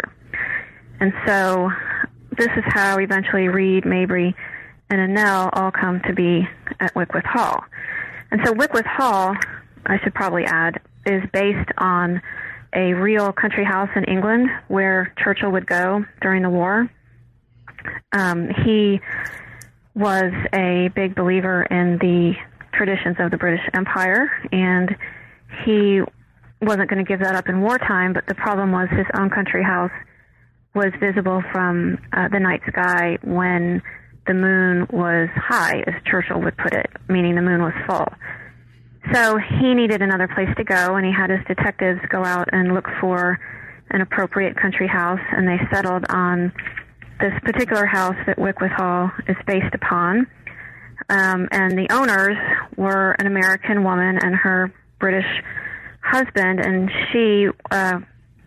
[1.00, 1.72] And so
[2.38, 4.36] this is how eventually Reed, Mabry,
[4.90, 6.48] and Annelle all come to be
[6.80, 7.64] at Wickwythe Hall.
[8.32, 9.36] And so Wickwythe Hall,
[9.86, 12.22] I should probably add, is based on
[12.74, 16.90] a real country house in England where Churchill would go during the war.
[18.12, 19.00] Um, he
[19.96, 22.34] was a big believer in the
[22.74, 24.96] traditions of the British Empire, and
[25.66, 26.02] he
[26.62, 28.14] wasn't going to give that up in wartime.
[28.14, 29.92] But the problem was his own country house
[30.76, 33.82] was visible from uh, the night sky when
[34.28, 38.08] the moon was high, as Churchill would put it, meaning the moon was full.
[39.12, 42.74] So he needed another place to go, and he had his detectives go out and
[42.74, 43.40] look for
[43.90, 46.54] an appropriate country house, and they settled on
[47.20, 50.28] this particular house that Wickwythe Hall is based upon.
[51.10, 52.38] Um, and the owners
[52.78, 55.26] were an American woman and her British
[56.02, 58.00] husband, and she uh,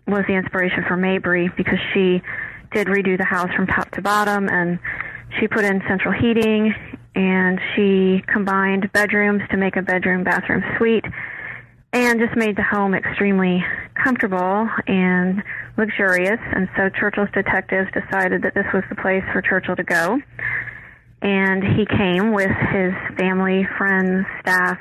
[0.07, 2.23] was the inspiration for Mabry because she
[2.73, 4.79] did redo the house from top to bottom, and
[5.39, 6.75] she put in central heating
[7.15, 11.05] and she combined bedrooms to make a bedroom bathroom suite
[11.93, 13.63] and just made the home extremely
[14.03, 15.43] comfortable and
[15.77, 16.41] luxurious.
[16.55, 20.21] And so Churchill's detectives decided that this was the place for Churchill to go.
[21.23, 24.79] And he came with his family, friends, staff,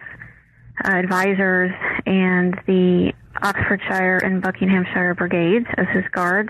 [0.83, 1.71] uh, advisors,
[2.05, 3.13] and the
[3.43, 6.49] Oxfordshire and Buckinghamshire brigades as his guards.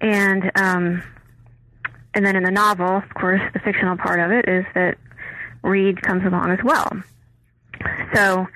[0.00, 1.02] And um,
[2.14, 4.98] and then in the novel, of course, the fictional part of it is that
[5.62, 6.90] Reed comes along as well.
[8.14, 8.46] So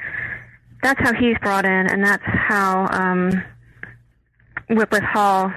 [0.83, 3.43] that's how he's brought in, and that's how um,
[4.71, 5.53] Wickwythe Hall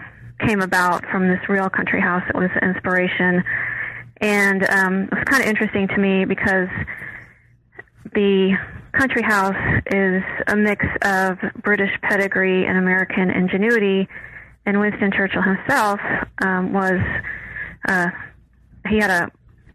[0.46, 2.24] came about from this real country house.
[2.30, 3.44] It was inspiration,
[4.22, 6.70] and um, it was kind of interesting to me because
[8.14, 8.56] the
[8.92, 14.08] country house is a mix of British pedigree and American ingenuity,
[14.66, 16.00] and Winston Churchill himself
[16.44, 17.02] um, was
[17.88, 18.08] uh,
[18.88, 19.32] he had a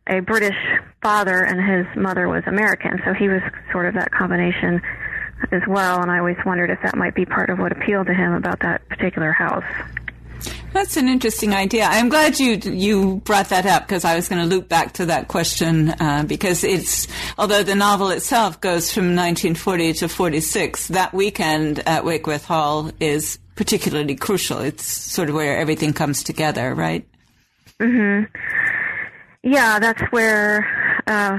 [0.06, 0.56] a British
[1.02, 3.40] father and his mother was American, so he was
[3.72, 4.80] sort of that combination
[5.52, 6.00] as well.
[6.00, 8.60] And I always wondered if that might be part of what appealed to him about
[8.60, 9.64] that particular house.
[10.72, 11.84] That's an interesting idea.
[11.84, 15.06] I'm glad you you brought that up because I was going to loop back to
[15.06, 17.06] that question uh, because it's
[17.38, 23.38] although the novel itself goes from 1940 to 46, that weekend at Wickwythe Hall is
[23.54, 24.58] particularly crucial.
[24.58, 27.06] It's sort of where everything comes together, right?
[27.80, 28.26] Mhm.
[29.44, 30.66] Yeah, that's where
[31.06, 31.38] uh,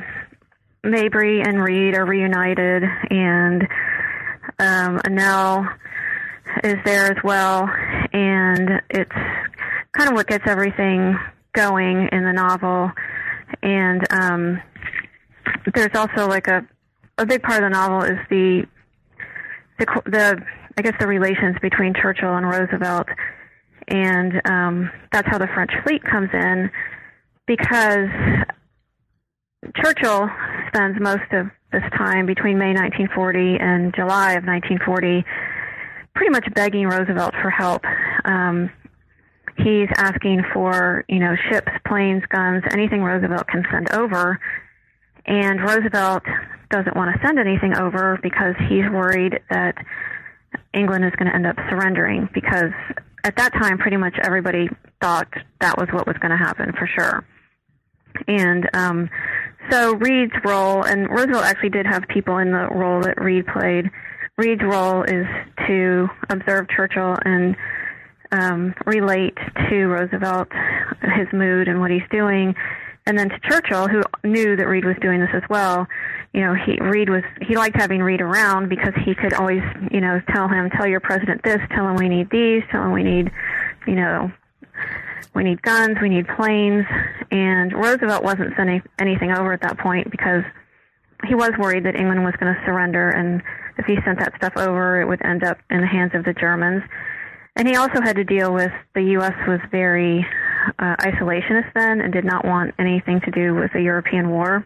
[0.84, 3.68] Mabry and Reed are reunited, and
[4.60, 5.68] um, Annelle
[6.64, 7.70] is there as well,
[8.14, 9.12] and it's
[9.94, 11.18] kind of what gets everything
[11.54, 12.92] going in the novel.
[13.62, 14.62] And um,
[15.74, 16.68] there's also like a
[17.18, 18.66] a big part of the novel is the
[19.80, 20.42] the the
[20.78, 23.08] I guess the relations between Churchill and Roosevelt
[23.88, 26.72] and um, that's how the French fleet comes in
[27.46, 28.10] because
[29.76, 30.30] Churchill
[30.68, 35.26] spends most of this time between May 1940 and July of 1940
[36.16, 37.84] pretty much begging Roosevelt for help.
[38.24, 38.72] Um,
[39.58, 44.40] he's asking for, you know, ships, planes, guns, anything Roosevelt can send over.
[45.26, 46.24] And Roosevelt
[46.70, 49.76] doesn't want to send anything over because he's worried that
[50.74, 52.72] England is going to end up surrendering because
[53.24, 54.70] at that time, pretty much everybody
[55.02, 55.28] thought
[55.60, 57.26] that was what was going to happen for sure.
[58.28, 59.10] And um,
[59.70, 63.90] so Reed's role, and Roosevelt actually did have people in the role that Reed played.
[64.38, 65.26] Reed's role is
[65.68, 67.56] to observe Churchill and
[68.32, 69.38] um, relate
[69.70, 70.50] to Roosevelt
[71.16, 72.54] his mood and what he's doing,
[73.06, 75.88] and then to Churchill, who knew that Reed was doing this as well.
[76.34, 79.62] You know, he Reed was he liked having Reed around because he could always,
[79.92, 82.92] you know, tell him, tell your president this, tell him we need these, tell him
[82.92, 83.32] we need,
[83.88, 84.32] you know,
[85.34, 86.86] we need guns, we need planes,
[87.32, 90.44] and Roosevelt wasn't sending anything over at that point because
[91.28, 93.42] he was worried that England was going to surrender, and
[93.78, 96.34] if he sent that stuff over, it would end up in the hands of the
[96.34, 96.84] Germans.
[97.56, 99.34] And he also had to deal with the U.S.
[99.48, 100.26] was very
[100.80, 104.66] uh, isolationist then and did not want anything to do with a European war.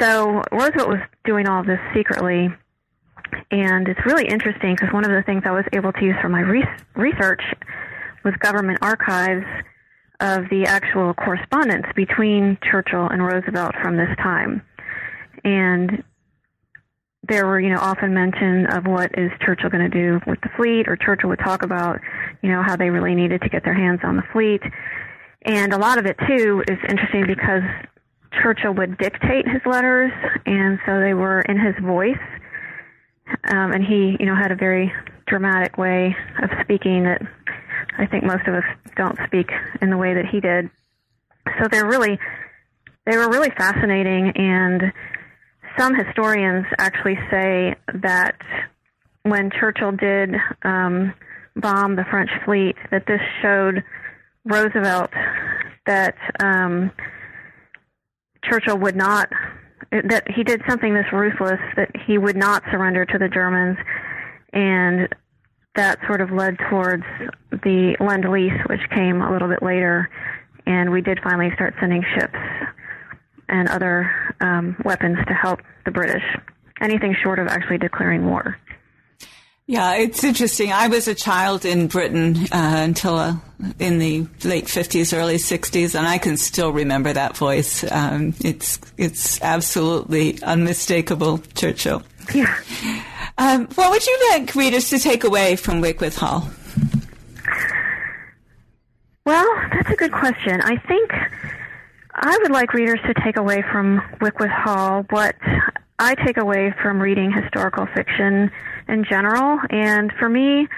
[0.00, 2.48] So Roosevelt was doing all this secretly,
[3.50, 6.28] and it's really interesting because one of the things I was able to use for
[6.28, 7.42] my re- research
[8.24, 9.46] was government archives
[10.20, 14.62] of the actual correspondence between Churchill and Roosevelt from this time.
[15.44, 16.02] And
[17.28, 20.50] there were, you know, often mention of what is Churchill going to do with the
[20.56, 22.00] fleet, or Churchill would talk about,
[22.42, 24.62] you know, how they really needed to get their hands on the fleet.
[25.46, 27.62] And a lot of it, too, is interesting because
[28.42, 30.12] Churchill would dictate his letters,
[30.46, 32.16] and so they were in his voice.
[33.48, 34.92] Um, and he, you know, had a very
[35.26, 37.22] dramatic way of speaking that
[37.98, 38.64] I think most of us
[38.96, 40.70] don't speak in the way that he did.
[41.58, 42.18] So they're really,
[43.06, 44.92] they were really fascinating and
[45.78, 48.36] some historians actually say that
[49.22, 51.12] when Churchill did um,
[51.56, 53.82] bomb the French fleet, that this showed
[54.44, 55.10] Roosevelt
[55.86, 56.90] that um,
[58.44, 59.30] Churchill would not,
[59.90, 63.78] that he did something this ruthless, that he would not surrender to the Germans,
[64.52, 65.08] and
[65.74, 67.04] that sort of led towards
[67.62, 70.10] the Lend Lease, which came a little bit later,
[70.66, 72.38] and we did finally start sending ships
[73.48, 76.24] and other um, weapons to help the British.
[76.80, 78.58] Anything short of actually declaring war.
[79.66, 80.72] Yeah, it's interesting.
[80.72, 83.36] I was a child in Britain uh, until uh,
[83.78, 87.90] in the late fifties, early sixties, and I can still remember that voice.
[87.90, 92.02] Um, it's it's absolutely unmistakable, Churchill.
[92.34, 92.54] Yeah.
[93.38, 96.50] Um, what would you like readers to take away from Wickwythe Hall?
[99.24, 100.60] Well, that's a good question.
[100.60, 101.10] I think
[102.14, 105.34] I would like readers to take away from Wickwythe Hall what
[105.98, 108.50] I take away from reading historical fiction
[108.86, 109.60] in general.
[109.70, 110.68] And for me,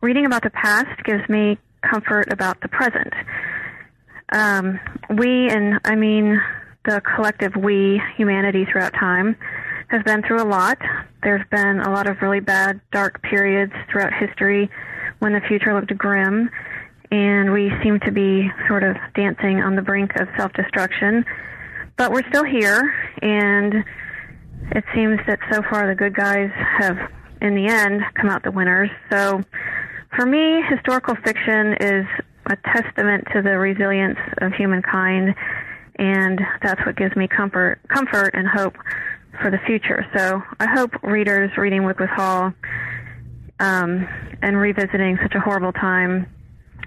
[0.00, 3.12] reading about the past gives me comfort about the present.
[4.32, 4.78] Um,
[5.16, 6.40] we, and I mean
[6.84, 9.34] the collective we, humanity throughout time,
[9.88, 10.78] has been through a lot.
[11.24, 14.70] There's been a lot of really bad, dark periods throughout history
[15.18, 16.48] when the future looked grim
[17.10, 21.24] and we seem to be sort of dancing on the brink of self destruction.
[21.96, 23.74] But we're still here, and
[24.72, 26.96] it seems that so far the good guys have,
[27.40, 28.90] in the end, come out the winners.
[29.10, 29.42] So
[30.14, 32.06] for me, historical fiction is
[32.46, 35.34] a testament to the resilience of humankind,
[35.96, 38.76] and that's what gives me comfort, comfort and hope
[39.40, 40.06] for the future.
[40.16, 42.52] So I hope readers reading Wickwythe Hall
[43.60, 44.08] um,
[44.40, 46.26] and revisiting such a horrible time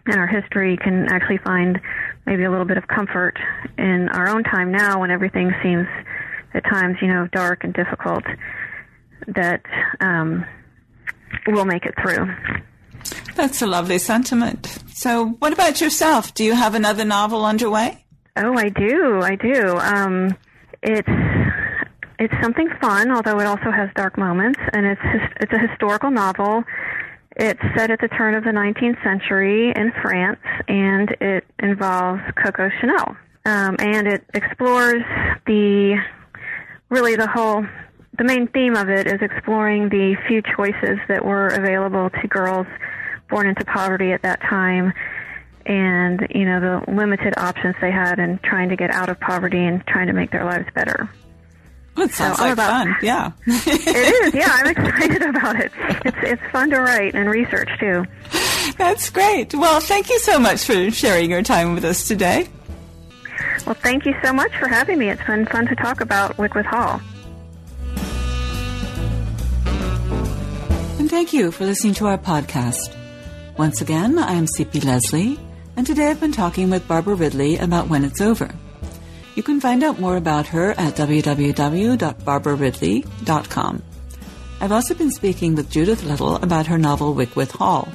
[0.05, 1.79] and our history can actually find
[2.25, 3.37] maybe a little bit of comfort
[3.77, 5.87] in our own time now when everything seems
[6.53, 8.23] at times, you know, dark and difficult,
[9.27, 9.61] that
[9.99, 10.45] um,
[11.47, 12.27] we'll make it through.
[13.35, 14.65] That's a lovely sentiment.
[14.93, 16.33] So, what about yourself?
[16.33, 18.05] Do you have another novel underway?
[18.35, 19.21] Oh, I do.
[19.21, 19.77] I do.
[19.77, 20.37] Um,
[20.83, 21.07] it's
[22.19, 25.01] it's something fun, although it also has dark moments, and it's
[25.39, 26.63] it's a historical novel
[27.35, 32.69] it's set at the turn of the 19th century in France, and it involves Coco
[32.79, 33.15] Chanel.
[33.45, 35.03] Um, and it explores
[35.47, 35.97] the
[36.89, 37.65] really the whole
[38.17, 42.67] the main theme of it is exploring the few choices that were available to girls
[43.29, 44.93] born into poverty at that time
[45.65, 49.63] and you know the limited options they had in trying to get out of poverty
[49.63, 51.09] and trying to make their lives better.
[51.95, 52.95] Well, it sounds so like about, fun.
[53.01, 53.31] Yeah.
[53.45, 54.33] it is.
[54.33, 55.71] Yeah, I'm excited about it.
[56.05, 58.05] It's it's fun to write and research too.
[58.77, 59.53] That's great.
[59.53, 62.47] Well, thank you so much for sharing your time with us today.
[63.65, 65.09] Well, thank you so much for having me.
[65.09, 67.01] It's been fun to talk about Wickwythe Hall.
[70.99, 72.95] And thank you for listening to our podcast.
[73.57, 75.39] Once again, I am CP Lesley,
[75.75, 78.53] and today I've been talking with Barbara Ridley about When It's Over.
[79.35, 83.83] You can find out more about her at www.barbararidley.com.
[84.59, 87.87] I've also been speaking with Judithe Little about her novel Wickwythe Hall.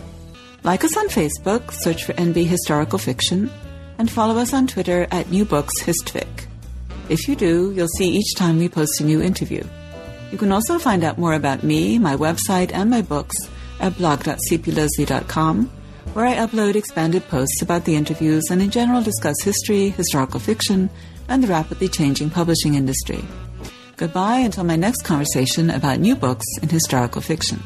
[0.62, 3.50] Like us on Facebook, search for NB Historical Fiction,
[3.98, 6.46] and follow us on Twitter at New Books Histfic.
[7.08, 9.64] If you do, you'll see each time we post a new interview.
[10.30, 13.36] You can also find out more about me, my website, and my books
[13.80, 15.66] at blog.cplesley.com,
[16.12, 20.90] where I upload expanded posts about the interviews and in general discuss history, historical fiction,
[21.28, 23.24] and the rapidly changing publishing industry.
[23.96, 27.62] Goodbye until my next conversation about new books in historical fiction.